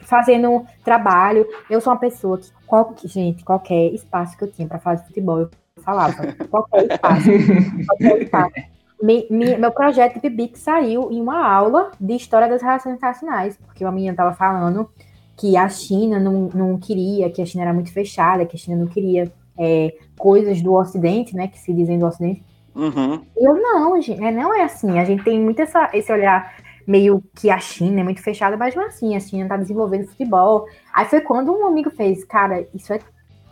[0.01, 1.47] fazendo trabalho.
[1.69, 5.41] Eu sou uma pessoa que, qual, gente, qualquer espaço que eu tinha para fazer futebol,
[5.41, 5.51] eu
[5.83, 6.33] falava.
[6.51, 7.31] Qualquer espaço.
[7.87, 8.75] qualquer espaço.
[9.03, 13.57] Me, me, meu projeto de PIBIC saiu em uma aula de História das Relações Internacionais,
[13.57, 14.89] porque uma menina estava falando
[15.37, 18.77] que a China não, não queria, que a China era muito fechada, que a China
[18.77, 22.43] não queria é, coisas do Ocidente, né, que se dizem do Ocidente.
[22.75, 23.25] Uhum.
[23.37, 24.99] Eu não, gente, é, não é assim.
[24.99, 26.55] A gente tem muito essa, esse olhar
[26.87, 29.17] meio que a China é muito fechada, mas não é assim.
[29.17, 30.67] A China está desenvolvendo futebol.
[30.93, 32.99] Aí foi quando um amigo fez, cara, isso é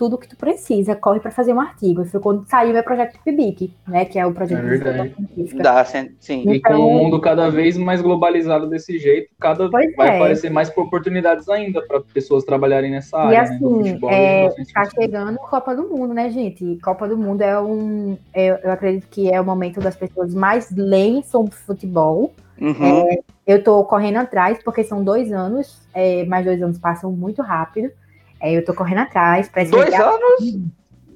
[0.02, 2.04] tudo que tu precisa, corre para fazer um artigo.
[2.04, 4.04] Foi quando saiu meu projeto PIBIC, né?
[4.04, 5.54] Que é o projeto é de.
[5.54, 6.08] Dá, sim.
[6.28, 10.16] Então, e com o mundo cada vez mais globalizado desse jeito, cada vai é.
[10.16, 13.28] aparecer mais oportunidades ainda para pessoas trabalharem nessa área.
[13.28, 16.80] E né, assim, né, é, tá chegando Copa do Mundo, né, gente?
[16.82, 18.18] Copa do Mundo é um.
[18.34, 22.32] É, eu acredito que é o momento das pessoas mais leem sobre futebol.
[22.60, 23.08] Uhum.
[23.08, 27.40] É, eu tô correndo atrás, porque são dois anos, é, mais dois anos passam muito
[27.40, 27.88] rápido.
[28.42, 29.48] É, eu tô correndo atrás.
[29.70, 30.72] Dois anos?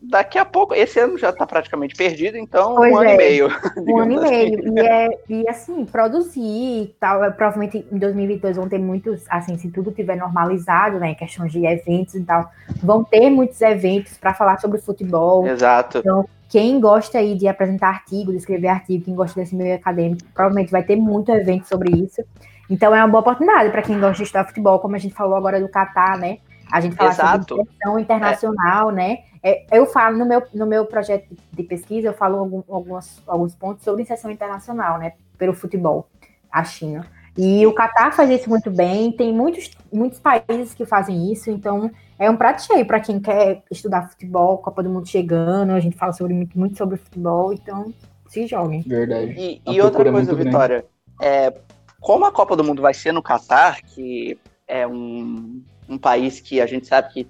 [0.08, 3.06] daqui a pouco, esse ano já está praticamente perdido, então pois um é.
[3.06, 3.48] ano e meio.
[3.76, 4.34] Um ano assim.
[4.34, 4.78] e meio.
[4.78, 7.20] E, é, e assim, produzir tal.
[7.32, 11.66] Provavelmente em 2022 vão ter muitos, assim, se tudo tiver normalizado, né, em questão de
[11.66, 12.50] eventos e tal,
[12.82, 15.46] vão ter muitos eventos para falar sobre futebol.
[15.46, 15.98] Exato.
[15.98, 20.22] Então, quem gosta aí de apresentar artigo, de escrever artigo, quem gosta desse meio acadêmico,
[20.32, 22.22] provavelmente vai ter muito evento sobre isso.
[22.68, 25.36] Então é uma boa oportunidade para quem gosta de estudar futebol, como a gente falou
[25.36, 26.38] agora do Catar, né?
[26.70, 27.48] A gente fala Exato.
[27.48, 28.94] sobre inserção internacional, é.
[28.94, 29.18] né?
[29.42, 33.54] É, eu falo no meu, no meu projeto de pesquisa, eu falo algum, algumas, alguns
[33.54, 35.12] pontos sobre inserção internacional, né?
[35.38, 36.08] Pelo futebol,
[36.50, 37.06] a China.
[37.38, 41.90] E o Catar faz isso muito bem, tem muitos, muitos países que fazem isso, então
[42.18, 45.96] é um prato cheio para quem quer estudar futebol, Copa do Mundo chegando, a gente
[45.96, 47.92] fala sobre, muito, muito sobre futebol, então
[48.26, 48.80] se joguem.
[48.80, 49.34] Verdade.
[49.36, 50.86] E, e outra é coisa, Vitória,
[51.20, 51.52] é,
[52.00, 56.60] como a Copa do Mundo vai ser no Catar, que é um, um país que
[56.60, 57.28] a gente sabe que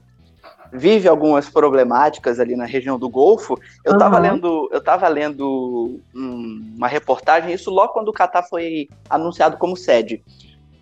[0.72, 3.58] vive algumas problemáticas ali na região do Golfo.
[3.84, 4.22] Eu estava uhum.
[4.22, 9.76] lendo, eu tava lendo um, uma reportagem, isso logo quando o Catar foi anunciado como
[9.76, 10.22] sede.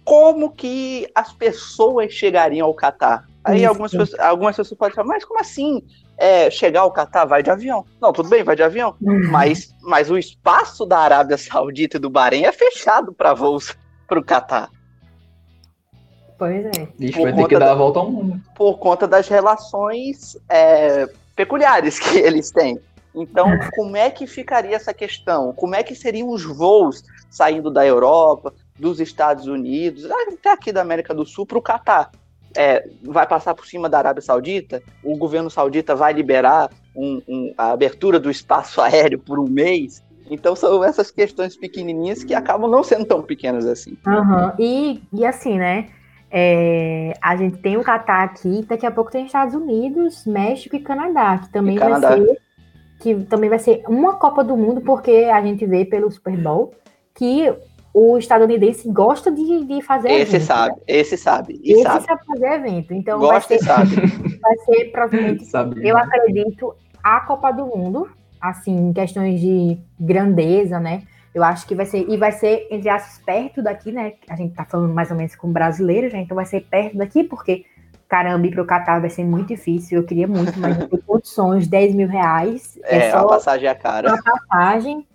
[0.04, 3.26] Como que as pessoas chegariam ao Catar?
[3.42, 5.82] Aí algumas pessoas, algumas pessoas podem falar, mas como assim?
[6.16, 7.84] É, chegar ao Catar vai de avião.
[8.00, 8.94] Não, tudo bem, vai de avião.
[9.00, 9.30] Uhum.
[9.30, 14.18] Mas, mas o espaço da Arábia Saudita e do Bahrein é fechado para voos para
[14.18, 14.70] o Catar.
[16.44, 16.88] Pois é.
[17.00, 18.38] Ixi, vai ter que dar a volta ao mundo.
[18.54, 22.78] Por conta das relações é, peculiares que eles têm.
[23.14, 25.54] Então, como é que ficaria essa questão?
[25.54, 30.82] Como é que seriam os voos saindo da Europa, dos Estados Unidos, até aqui da
[30.82, 32.10] América do Sul, para o Catar?
[32.54, 34.82] É, vai passar por cima da Arábia Saudita?
[35.02, 40.04] O governo saudita vai liberar um, um, a abertura do espaço aéreo por um mês?
[40.30, 43.96] Então são essas questões pequenininhas que acabam não sendo tão pequenas assim.
[44.06, 44.52] Uhum.
[44.58, 45.88] E, e assim, né?
[46.36, 50.80] É, a gente tem o Catar aqui, daqui a pouco tem Estados Unidos, México e
[50.80, 52.38] Canadá, que também vai ser
[52.98, 56.74] que também vai ser uma Copa do Mundo, porque a gente vê pelo Super Bowl
[57.14, 57.54] que
[57.92, 60.46] o estadunidense gosta de, de fazer esse evento.
[60.46, 60.80] Sabe, né?
[60.88, 62.04] Esse sabe, esse sabe.
[62.04, 62.94] sabe fazer evento.
[62.94, 63.94] Então gosta vai ser, sabe.
[64.42, 65.46] vai ser provavelmente,
[65.86, 68.10] eu acredito, a Copa do Mundo,
[68.40, 71.02] assim, em questões de grandeza, né?
[71.34, 74.12] Eu acho que vai ser, e vai ser, entre aspas, perto daqui, né?
[74.28, 76.20] A gente tá falando mais ou menos com brasileiros, né?
[76.20, 77.64] Então vai ser perto daqui, porque,
[78.08, 79.98] caramba, ir pro Catar vai ser muito difícil.
[79.98, 82.78] Eu queria muito, mas não condições, 10 mil reais.
[82.84, 84.10] É, é só a passagem é cara.
[84.14, 85.06] Uma passagem.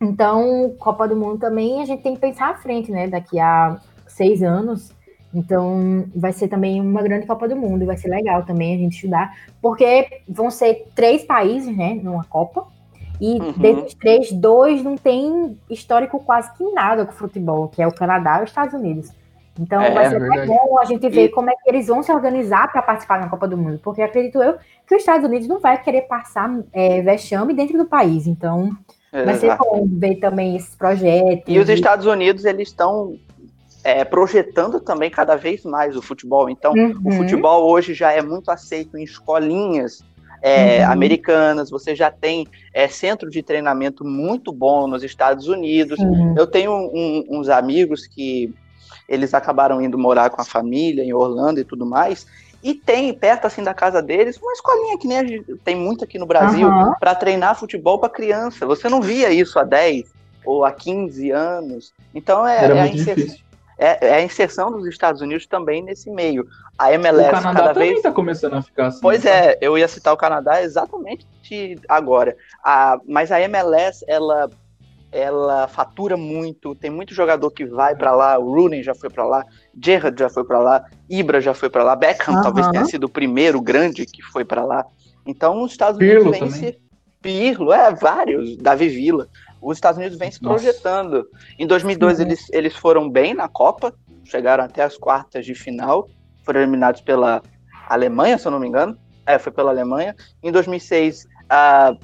[0.00, 3.08] Então, Copa do Mundo também a gente tem que pensar à frente, né?
[3.08, 4.92] Daqui a seis anos.
[5.32, 8.94] Então, vai ser também uma grande Copa do Mundo, vai ser legal também a gente
[8.94, 12.66] estudar, porque vão ser três países, né, numa Copa,
[13.20, 13.52] e uhum.
[13.52, 18.40] desses três, dois não tem histórico quase que nada com futebol, que é o Canadá
[18.40, 19.10] e os Estados Unidos.
[19.58, 21.28] Então é, vai ser é bom a gente ver e...
[21.28, 24.40] como é que eles vão se organizar para participar da Copa do Mundo, porque acredito
[24.40, 24.54] eu
[24.86, 28.26] que os Estados Unidos não vai querer passar é, vexame dentro do país.
[28.26, 28.70] Então
[29.12, 31.44] é, vai ser bom ver também esses projetos.
[31.46, 33.18] E os Estados Unidos eles estão
[33.82, 36.48] é, projetando também cada vez mais o futebol.
[36.48, 37.00] Então, uhum.
[37.04, 40.04] o futebol hoje já é muito aceito em escolinhas
[40.42, 40.92] é, uhum.
[40.92, 45.98] americanas, você já tem é, centro de treinamento muito bom nos Estados Unidos.
[45.98, 46.34] Uhum.
[46.36, 48.54] Eu tenho um, uns amigos que
[49.08, 52.26] eles acabaram indo morar com a família em Orlando e tudo mais.
[52.62, 56.04] E tem perto assim da casa deles uma escolinha que nem a gente tem muito
[56.04, 56.92] aqui no Brasil uhum.
[56.98, 58.66] para treinar futebol para criança.
[58.66, 60.06] Você não via isso há 10
[60.44, 61.92] ou há 15 anos.
[62.14, 63.47] Então é, é a inserção é,
[63.78, 66.46] é, a inserção dos Estados Unidos também nesse meio.
[66.76, 69.00] A MLS o Canadá cada também vez está começando a ficar assim.
[69.00, 69.30] Pois tá?
[69.30, 71.26] é, eu ia citar o Canadá exatamente
[71.88, 72.36] agora.
[72.62, 74.50] A, mas a MLS ela
[75.10, 79.24] ela fatura muito, tem muito jogador que vai para lá, o Rooney já foi para
[79.24, 79.42] lá,
[79.82, 82.42] Gerrard já foi para lá, Ibra já foi para lá, Beckham uhum.
[82.42, 84.84] talvez tenha sido o primeiro grande que foi para lá.
[85.26, 86.78] Então os Estados Unidos Pirlo vem se
[87.22, 89.28] Pirlo, é vários, Davi Villa
[89.60, 91.16] os Estados Unidos vem se projetando.
[91.16, 91.28] Nossa.
[91.58, 92.24] Em 2002 uhum.
[92.26, 93.92] eles, eles foram bem na Copa,
[94.24, 96.08] chegaram até as quartas de final,
[96.44, 97.42] foram eliminados pela
[97.88, 98.96] Alemanha, se eu não me engano.
[99.26, 100.16] É, foi pela Alemanha.
[100.42, 101.98] Em 2006 uh,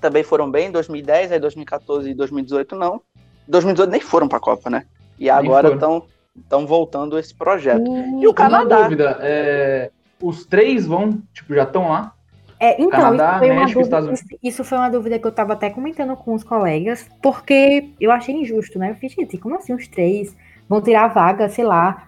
[0.00, 3.00] também foram bem, em 2010, aí 2014 e 2018 não.
[3.48, 4.86] 2018 nem foram para a Copa, né?
[5.18, 7.90] E agora estão voltando esse projeto.
[7.90, 8.78] Hum, e o Canadá.
[8.78, 12.12] Uma dúvida, é, os três vão, tipo, já estão lá?
[12.58, 15.68] É, então, Canadá, isso, foi México, dúvida, isso, foi uma dúvida que eu estava até
[15.68, 18.90] comentando com os colegas, porque eu achei injusto, né?
[18.90, 20.34] Eu fiz, gente, como assim os três
[20.68, 22.06] vão tirar a vaga, sei lá,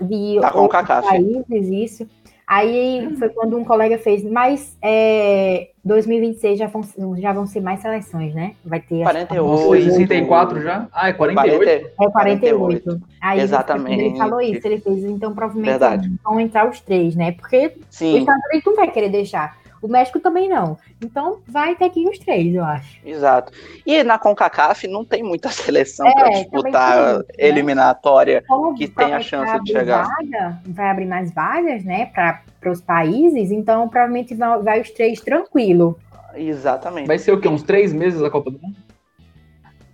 [0.00, 2.08] de tá outros países, isso.
[2.46, 6.82] Aí foi quando um colega fez, mas é, 2026 já vão,
[7.16, 8.52] já vão ser mais seleções, né?
[8.64, 9.02] Vai ter.
[9.02, 9.90] 48.
[9.90, 10.86] 64 já?
[10.92, 11.58] Ah, é 48?
[11.58, 12.84] 40, é 48.
[12.84, 13.02] 48.
[13.20, 14.00] Aí Exatamente.
[14.00, 16.12] Ele falou isso, ele fez, então provavelmente Verdade.
[16.22, 17.32] vão entrar os três, né?
[17.32, 18.14] Porque Sim.
[18.14, 20.78] o Estados Unidos não vai querer deixar O México também não.
[21.02, 22.98] Então vai ter que ir os três, eu acho.
[23.04, 23.52] Exato.
[23.84, 27.24] E na CONCACAF não tem muita seleção é, para disputar isso, né?
[27.38, 30.06] eliminatória Como que tem a chance de chegar.
[30.06, 35.20] Vaga, vai abrir mais vagas, né, para os países, então provavelmente vai, vai os três
[35.20, 35.98] tranquilo.
[36.34, 37.06] Exatamente.
[37.06, 37.48] Vai ser o quê?
[37.48, 38.76] Uns três meses a Copa do Mundo?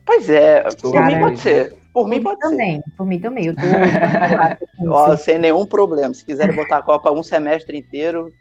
[0.05, 1.75] Pois é, por mim pode ser.
[1.93, 2.93] Por, mim pode também, ser.
[2.97, 3.63] Por mim também, eu tô
[4.91, 6.13] Ó, sem nenhum problema.
[6.13, 8.33] Se quiserem botar a Copa um semestre inteiro,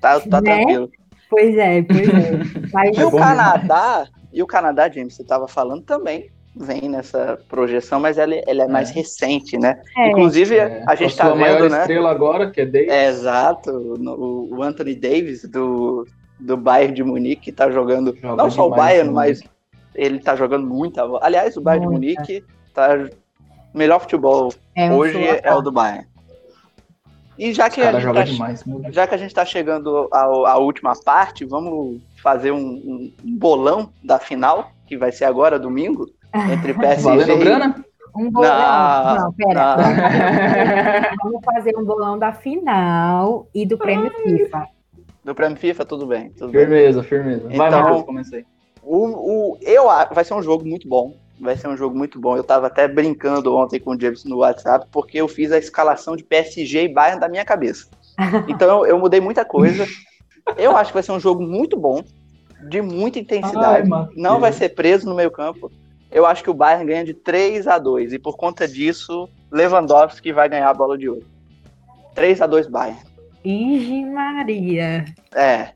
[0.00, 0.56] tá, tá né?
[0.56, 0.90] tranquilo.
[1.28, 2.30] Pois é, pois é.
[2.72, 8.00] Mas e o Canadá, e o Canadá, James, você estava falando também, vem nessa projeção,
[8.00, 9.80] mas ela, ela é, é, mais recente, né?
[9.96, 10.10] É.
[10.10, 10.82] Inclusive, é.
[10.86, 11.80] a gente está vendo, maior né?
[11.80, 12.88] estrela agora, que é Davis.
[12.88, 16.06] É, exato, o, o Anthony Davis, do,
[16.38, 19.42] do Bayern de Munique, está jogando, Joga não só o Bayern, mas
[19.94, 22.00] ele está jogando muita Aliás, o Bayern Muita.
[22.00, 22.44] de Munique
[22.74, 23.08] tá
[23.74, 26.06] melhor futebol é, hoje é o do Bayern.
[27.40, 30.92] E já que, a gente tá, demais, já que a gente está chegando à, última
[30.94, 36.06] parte, vamos fazer um, um, bolão da final, que vai ser agora, domingo,
[36.52, 37.84] entre PSG Valendo grana?
[38.14, 38.50] Um bolão.
[38.50, 39.76] Não, não pera.
[41.24, 44.66] Vamos fazer um bolão da final e do prêmio FIFA.
[45.24, 46.28] Do prêmio FIFA, tudo bem.
[46.32, 47.08] Tudo firmeza, bem.
[47.08, 47.48] firmeza.
[47.48, 48.44] Vai, então, Matheus, comecei.
[48.82, 49.06] O,
[49.52, 52.36] o, eu, vai ser um jogo muito bom vai ser um jogo muito bom.
[52.36, 56.14] Eu estava até brincando ontem com o James no WhatsApp, porque eu fiz a escalação
[56.14, 57.88] de PSG e Bayern da minha cabeça.
[58.48, 59.86] Então eu mudei muita coisa.
[60.56, 62.04] Eu acho que vai ser um jogo muito bom,
[62.68, 63.88] de muita intensidade.
[63.90, 65.72] Ai, não vai ser preso no meio campo.
[66.10, 70.32] Eu acho que o Bayern ganha de 3 a 2 e por conta disso, Lewandowski
[70.32, 71.24] vai ganhar a bola de ouro.
[72.14, 73.00] 3 a 2 Bayern.
[73.44, 75.04] Ige Maria.
[75.34, 75.70] É.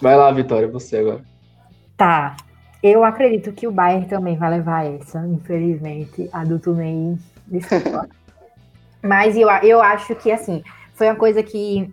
[0.00, 1.22] Vai lá, Vitória, você agora.
[1.96, 2.36] Tá.
[2.82, 6.28] Eu acredito que o Bayern também vai levar essa, infelizmente.
[6.32, 7.16] A do Tunei,
[7.46, 8.08] desculpa.
[9.02, 10.62] Mas eu, eu acho que, assim,
[10.94, 11.90] foi uma coisa que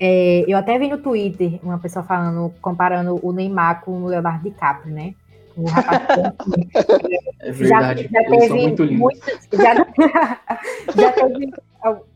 [0.00, 4.42] é, eu até vi no Twitter uma pessoa falando, comparando o Neymar com o Leonardo
[4.42, 5.14] DiCaprio, né?
[5.56, 6.02] O rapaz
[7.40, 9.20] é verdade, já, já teve muito, muito
[9.52, 9.74] já,
[10.96, 11.52] já teve,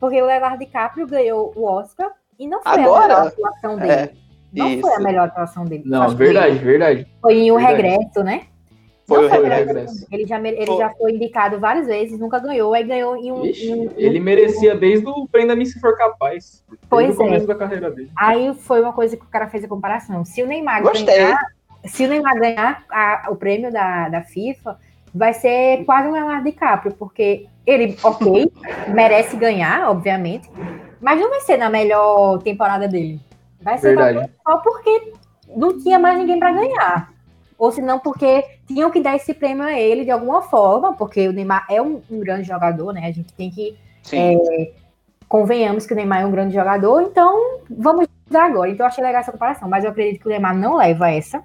[0.00, 3.92] porque o Leonardo DiCaprio ganhou o Oscar e não foi Agora, a atuação dele.
[3.92, 4.12] É.
[4.52, 4.80] Não Isso.
[4.80, 5.82] foi a melhor atuação dele.
[5.86, 7.06] Não, verdade, verdade.
[7.20, 7.82] Foi em O verdade.
[7.82, 8.42] Regresso, né?
[9.08, 10.06] Foi o regresso.
[10.12, 10.76] Ele já, ele foi.
[10.76, 13.42] já foi indicado várias vezes, nunca ganhou, aí ganhou em um.
[13.42, 16.62] Ixi, em, ele merecia desde o Prenda-me se for capaz.
[16.90, 17.40] Pois é.
[17.40, 18.10] da carreira dele.
[18.14, 20.26] Aí foi uma coisa que o cara fez a comparação.
[20.26, 21.06] Se o Neymar Gostei.
[21.06, 21.38] ganhar,
[21.86, 24.78] se o Neymar ganhar a, o prêmio da, da FIFA,
[25.14, 28.52] vai ser quase um Leonardo DiCaprio, porque ele, ok,
[28.92, 30.50] merece ganhar, obviamente,
[31.00, 33.18] mas não vai ser na melhor temporada dele.
[33.68, 35.12] Vai ser só porque
[35.54, 37.12] não tinha mais ninguém para ganhar.
[37.58, 41.28] Ou se não, porque tinham que dar esse prêmio a ele de alguma forma, porque
[41.28, 43.06] o Neymar é um, um grande jogador, né?
[43.06, 43.76] A gente tem que.
[44.10, 44.72] É,
[45.28, 48.70] convenhamos que o Neymar é um grande jogador, então vamos dar agora.
[48.70, 51.42] Então eu achei legal essa comparação, mas eu acredito que o Neymar não leva essa.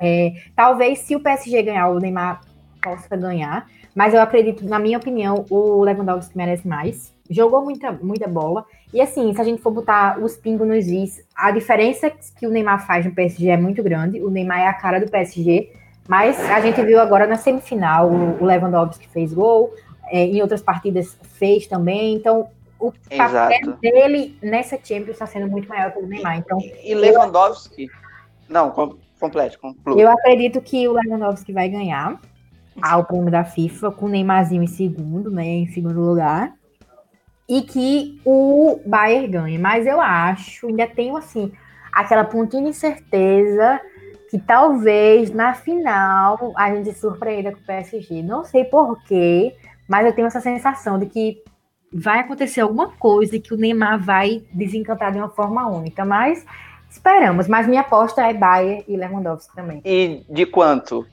[0.00, 2.40] É, talvez se o PSG ganhar, o Neymar
[2.82, 7.14] possa ganhar, mas eu acredito, na minha opinião, o Lewandowski merece mais.
[7.30, 8.66] Jogou muita, muita bola.
[8.92, 12.50] E assim, se a gente for botar os pingos nos is, a diferença que o
[12.50, 14.20] Neymar faz no PSG é muito grande.
[14.20, 15.72] O Neymar é a cara do PSG,
[16.08, 19.72] mas a gente viu agora na semifinal o Lewandowski fez gol,
[20.08, 22.16] é, em outras partidas fez também.
[22.16, 22.48] Então,
[22.80, 23.78] o papel Exato.
[23.80, 26.38] dele nessa Champions está sendo muito maior que o Neymar.
[26.38, 27.86] Então, e, Lewandowski.
[28.48, 28.72] Não,
[29.20, 30.02] complete, conclui.
[30.02, 32.20] Eu acredito que o Lewandowski vai ganhar
[32.82, 35.44] ao prêmio da FIFA, com o Neymarzinho em segundo, né?
[35.44, 36.58] Em segundo lugar
[37.50, 39.58] e que o Bayern ganhe.
[39.58, 41.52] Mas eu acho, ainda tenho assim,
[41.92, 43.80] aquela pontinha de certeza
[44.30, 48.22] que talvez na final a gente surpreenda com o PSG.
[48.22, 49.56] Não sei porquê,
[49.88, 51.42] mas eu tenho essa sensação de que
[51.92, 56.04] vai acontecer alguma coisa e que o Neymar vai desencantar de uma forma única.
[56.04, 56.46] Mas
[56.88, 57.48] esperamos.
[57.48, 59.82] Mas minha aposta é Bayern e Lewandowski também.
[59.84, 61.04] E de quanto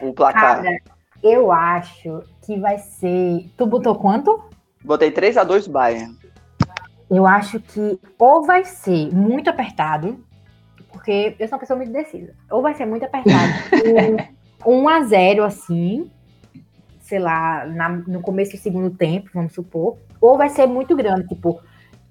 [0.00, 0.62] o placar?
[0.62, 0.78] Cara,
[1.20, 3.50] eu acho que vai ser.
[3.56, 4.49] Tu botou quanto?
[4.84, 6.16] Botei 3 a 2 Bayern.
[7.10, 10.24] Eu acho que ou vai ser muito apertado,
[10.90, 12.32] porque eu sou uma pessoa muito decisa.
[12.50, 13.52] Ou vai ser muito apertado,
[14.64, 16.10] 1 a 0 assim,
[17.00, 19.98] sei lá, na, no começo do segundo tempo, vamos supor.
[20.20, 21.60] Ou vai ser muito grande, tipo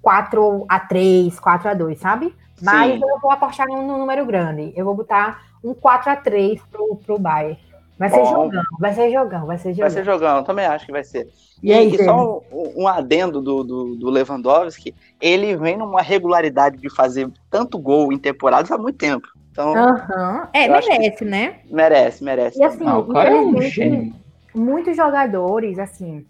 [0.02, 2.34] 4 a 3, 4 a 2, sabe?
[2.60, 3.00] Mas Sim.
[3.02, 4.72] eu vou apostar no, no número grande.
[4.76, 7.58] Eu vou botar um 4 a 3 pro, pro Bayern.
[7.98, 9.82] Vai ser Bom, jogão, vai ser jogão, vai ser jogão.
[9.82, 11.28] Vai ser jogão, também acho que vai ser.
[11.62, 16.78] E, aí, e só um, um adendo do, do, do, Lewandowski, ele vem numa regularidade
[16.78, 19.28] de fazer tanto gol em temporadas há muito tempo.
[19.50, 20.46] Então, uhum.
[20.52, 21.58] É, merece, né?
[21.70, 22.58] Merece, merece.
[22.58, 24.14] E assim, ah, cara é um gênio.
[24.54, 26.24] muitos jogadores, assim,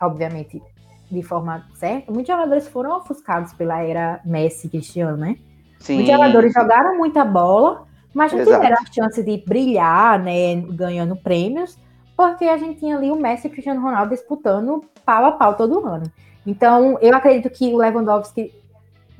[0.00, 0.60] obviamente,
[1.10, 5.36] de forma certa, muitos jogadores foram ofuscados pela era Messi Cristiano, né?
[5.78, 6.02] Sim.
[6.02, 11.78] Os jogadores jogaram muita bola, mas não tiveram a chance de brilhar, né, ganhando prêmios,
[12.20, 15.54] porque a gente tinha ali o Messi e o Cristiano Ronaldo disputando pau a pau
[15.54, 16.04] todo ano.
[16.46, 18.52] Então, eu acredito que o Lewandowski,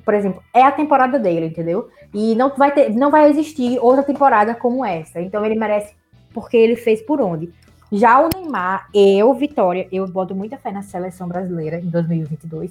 [0.04, 1.88] por exemplo, é a temporada dele, entendeu?
[2.12, 5.18] E não vai ter, não vai existir outra temporada como essa.
[5.18, 5.94] Então, ele merece
[6.34, 7.50] porque ele fez por onde.
[7.90, 12.70] Já o Neymar, eu, Vitória, eu boto muita fé na seleção brasileira em 2022.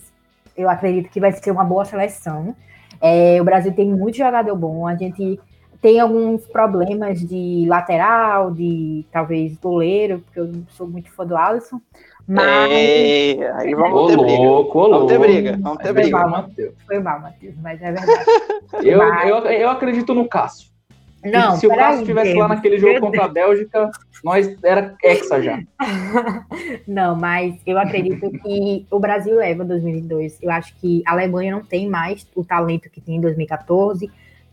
[0.56, 2.56] Eu acredito que vai ser uma boa seleção.
[3.02, 4.86] É, o Brasil tem muito jogador bom.
[4.86, 5.40] A gente
[5.82, 11.38] tem alguns problemas de lateral, de talvez goleiro, porque eu não sou muito fã do
[11.38, 11.80] Alisson.
[12.28, 12.72] Mas.
[12.72, 14.44] É, aí vamos ter briga.
[14.44, 15.58] Louco, vamos ter briga.
[15.60, 16.10] Vamos ter briga.
[16.12, 16.74] Foi mal, Matheus.
[16.86, 18.26] Foi mal, Matheus, mas é verdade.
[18.84, 19.30] eu, mas...
[19.30, 20.70] eu, eu acredito no Cássio.
[21.24, 23.90] Não, se o Cássio estivesse lá naquele jogo contra a Bélgica,
[24.24, 25.60] nós era hexa já.
[26.88, 30.42] não, mas eu acredito que o Brasil leva 2022.
[30.42, 34.10] Eu acho que a Alemanha não tem mais o talento que tinha em 2014.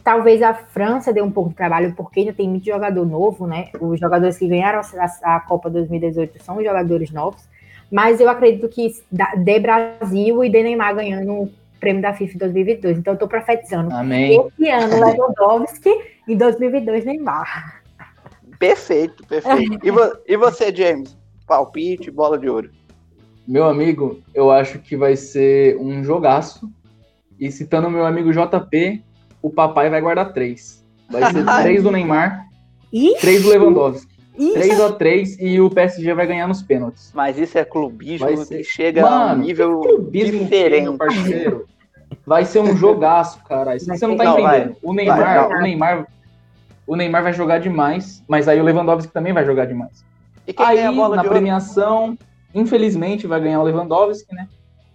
[0.07, 3.71] Talvez a França dê um pouco de trabalho, porque ainda tem muito jogador novo, né?
[3.81, 7.43] Os jogadores que ganharam a, a Copa 2018 são jogadores novos.
[7.91, 8.95] Mas eu acredito que
[9.37, 12.99] de Brasil e de Neymar ganhando o prêmio da FIFA 2022.
[12.99, 13.93] Então eu tô profetizando.
[13.93, 14.49] Amém.
[14.57, 15.91] Esse ano Lewandowski
[16.29, 17.83] e 2022 Neymar.
[18.61, 19.85] Perfeito, perfeito.
[19.85, 21.19] E, vo e você, James?
[21.49, 22.71] Palpite, bola de ouro.
[23.45, 26.71] Meu amigo, eu acho que vai ser um jogaço.
[27.41, 29.05] E citando meu amigo JP,
[29.47, 30.85] o papai vai guardar três.
[31.09, 32.47] Vai ser três do Neymar,
[32.93, 33.21] Ixi.
[33.21, 34.17] três do Lewandowski.
[34.37, 37.11] 3 a 3 e o PSG vai ganhar nos pênaltis.
[37.15, 38.59] Mas isso é clubismo ser...
[38.59, 40.99] que chega Mano, a um nível clubismo diferente.
[40.99, 41.67] parceiro.
[42.27, 43.75] Vai ser um jogaço, cara.
[43.75, 44.67] Isso você não tá não, entendendo.
[44.67, 44.77] Vai.
[44.83, 46.07] O Neymar, vai, o Neymar,
[46.87, 50.05] o Neymar vai jogar demais, mas aí o Lewandowski também vai jogar demais.
[50.47, 52.19] E quem aí, na premiação,
[52.55, 54.47] infelizmente, vai ganhar o Lewandowski, né?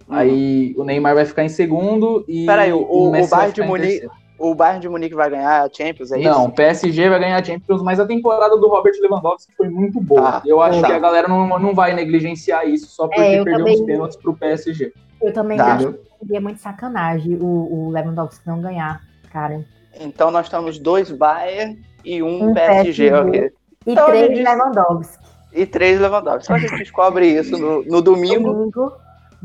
[0.08, 0.16] Uhum.
[0.16, 4.10] Aí o Neymar vai ficar em segundo e Peraí, o, o, o Bayern de Munique,
[4.42, 6.30] o Bayern de Munique vai ganhar a Champions, é isso?
[6.30, 10.02] Não, o PSG vai ganhar a Champions, mas a temporada do Robert Lewandowski foi muito
[10.02, 10.38] boa.
[10.38, 10.88] Ah, eu acho tá.
[10.88, 14.18] que a galera não, não vai negligenciar isso só porque é, perdeu também, os pênaltis
[14.18, 14.92] pro PSG.
[15.22, 15.76] Eu também tá.
[15.76, 19.64] acho que seria muito sacanagem o, o Lewandowski não ganhar, cara.
[20.00, 23.12] Então nós temos dois Bayern e um, um PSG.
[23.12, 23.54] PSG.
[23.86, 24.44] E então, três gente...
[24.44, 25.24] Lewandowski.
[25.54, 26.44] E três Lewandowski.
[26.46, 28.54] Então a gente descobre isso no, no domingo.
[28.54, 28.92] domingo.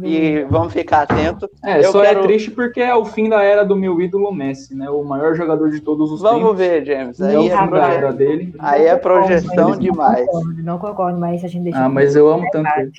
[0.02, 1.48] E vamos ficar atento.
[1.64, 2.20] É, eu só é quero...
[2.20, 4.90] é triste porque é o fim da era do meu ídolo Messi, né?
[4.90, 6.58] O maior jogador de todos os vamos tempos.
[6.58, 7.20] Vamos ver, James.
[7.20, 8.16] Aí, é, proje...
[8.16, 8.54] dele.
[8.58, 10.26] Aí é projeção não demais.
[10.26, 11.78] Concordo, não concordo, mas a gente deixa.
[11.78, 12.92] Ah, mas eu amo tanto ele.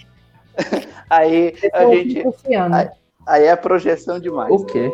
[1.10, 2.24] aí a gente.
[2.72, 2.90] Aí,
[3.28, 4.52] aí é projeção demais.
[4.52, 4.92] O quê?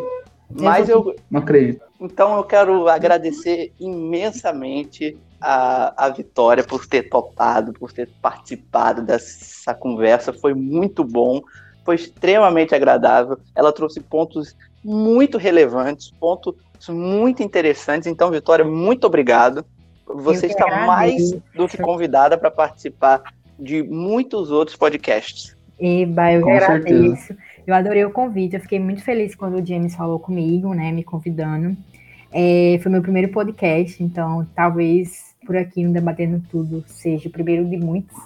[0.59, 1.15] Mas eu.
[1.31, 1.81] Não acredito.
[2.01, 9.73] Então eu quero agradecer imensamente a, a Vitória por ter topado, por ter participado dessa
[9.73, 10.33] conversa.
[10.33, 11.41] Foi muito bom
[11.83, 13.37] foi extremamente agradável.
[13.55, 16.55] Ela trouxe pontos muito relevantes, pontos
[16.89, 18.07] muito interessantes.
[18.07, 19.65] Então, Vitória, muito obrigado.
[20.05, 23.21] Você está mais do que convidada para participar
[23.57, 25.55] de muitos outros podcasts.
[25.79, 27.15] Eba, eu Com agradeço.
[27.27, 27.37] Certeza.
[27.65, 28.55] Eu adorei o convite.
[28.55, 31.75] Eu fiquei muito feliz quando o James falou comigo, né, me convidando.
[32.31, 37.65] É, foi meu primeiro podcast, então talvez por aqui no Debatendo Tudo seja o primeiro
[37.65, 38.17] de muitos.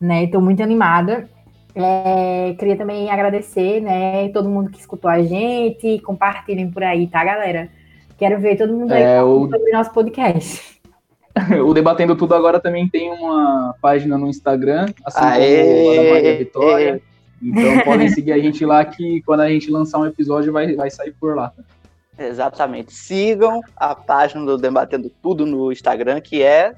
[0.00, 0.24] Né?
[0.24, 1.28] Estou muito animada
[1.76, 7.22] é, queria também agradecer, né, todo mundo que escutou a gente, compartilhem por aí, tá,
[7.22, 7.68] galera?
[8.16, 9.48] Quero ver todo mundo aí é, o...
[9.50, 10.80] sobre nosso podcast.
[11.66, 16.10] o Debatendo Tudo agora também tem uma página no Instagram, assim Aê, como a da
[16.14, 17.02] Maria Vitória.
[17.42, 20.90] Então podem seguir a gente lá que quando a gente lançar um episódio vai, vai
[20.90, 21.52] sair por lá.
[22.18, 22.94] Exatamente.
[22.94, 26.72] Sigam a página do Debatendo Tudo no Instagram, que é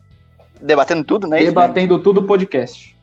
[0.60, 1.38] Debatendo Tudo, né?
[1.38, 2.97] Debatendo Tudo Podcast.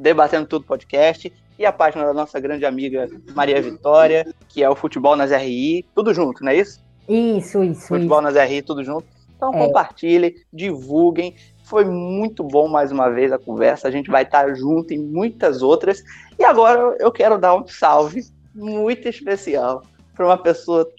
[0.00, 4.74] Debatendo Tudo Podcast, e a página da nossa grande amiga Maria Vitória, que é o
[4.74, 6.80] Futebol nas RI, tudo junto, não é isso?
[7.06, 7.88] Isso, isso.
[7.88, 8.32] Futebol isso.
[8.32, 9.06] nas RI, tudo junto.
[9.36, 9.58] Então é.
[9.58, 11.34] compartilhem, divulguem.
[11.64, 13.88] Foi muito bom mais uma vez a conversa.
[13.88, 16.02] A gente vai estar junto em muitas outras.
[16.38, 18.24] E agora eu quero dar um salve
[18.54, 19.82] muito especial
[20.14, 20.90] para uma pessoa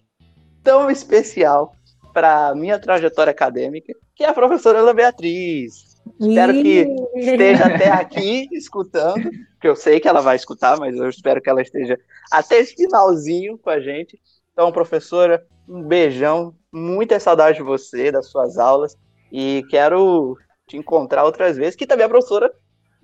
[0.63, 1.73] tão especial
[2.13, 5.90] para minha trajetória acadêmica, que é a professora Ana Beatriz.
[6.19, 9.29] Espero que esteja até aqui escutando,
[9.59, 11.99] que eu sei que ela vai escutar, mas eu espero que ela esteja
[12.31, 14.19] até esse finalzinho com a gente.
[14.53, 18.97] Então, professora, um beijão, muita saudade de você, das suas aulas,
[19.31, 20.37] e quero
[20.67, 22.51] te encontrar outras vezes, que também é professora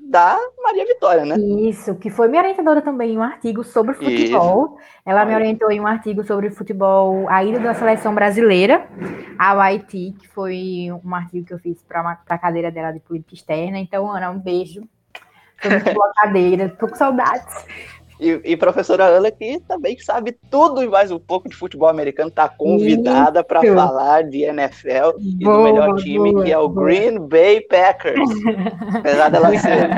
[0.10, 1.36] da Maria Vitória, né?
[1.38, 4.78] Isso, que foi minha orientadora também em um artigo sobre futebol.
[4.78, 4.88] Isso.
[5.06, 8.88] Ela me orientou em um artigo sobre futebol, a ida da seleção brasileira
[9.38, 13.34] ao Haiti, que foi um artigo que eu fiz para a cadeira dela de política
[13.34, 13.78] externa.
[13.78, 14.82] Então, Ana, um beijo.
[15.64, 17.66] Muito boa cadeira, tô com saudades.
[18.20, 22.30] E, e professora Ana, que também sabe tudo e mais um pouco de futebol americano,
[22.30, 26.68] está convidada para falar de NFL e boa, do melhor time, boa, que é o
[26.68, 26.86] boa.
[26.88, 28.30] Green Bay Packers.
[28.98, 29.90] Apesar dela ser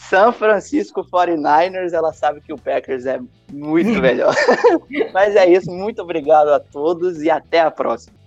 [0.00, 3.20] San Francisco 49ers, ela sabe que o Packers é
[3.52, 4.34] muito melhor.
[5.14, 8.17] Mas é isso, muito obrigado a todos e até a próxima.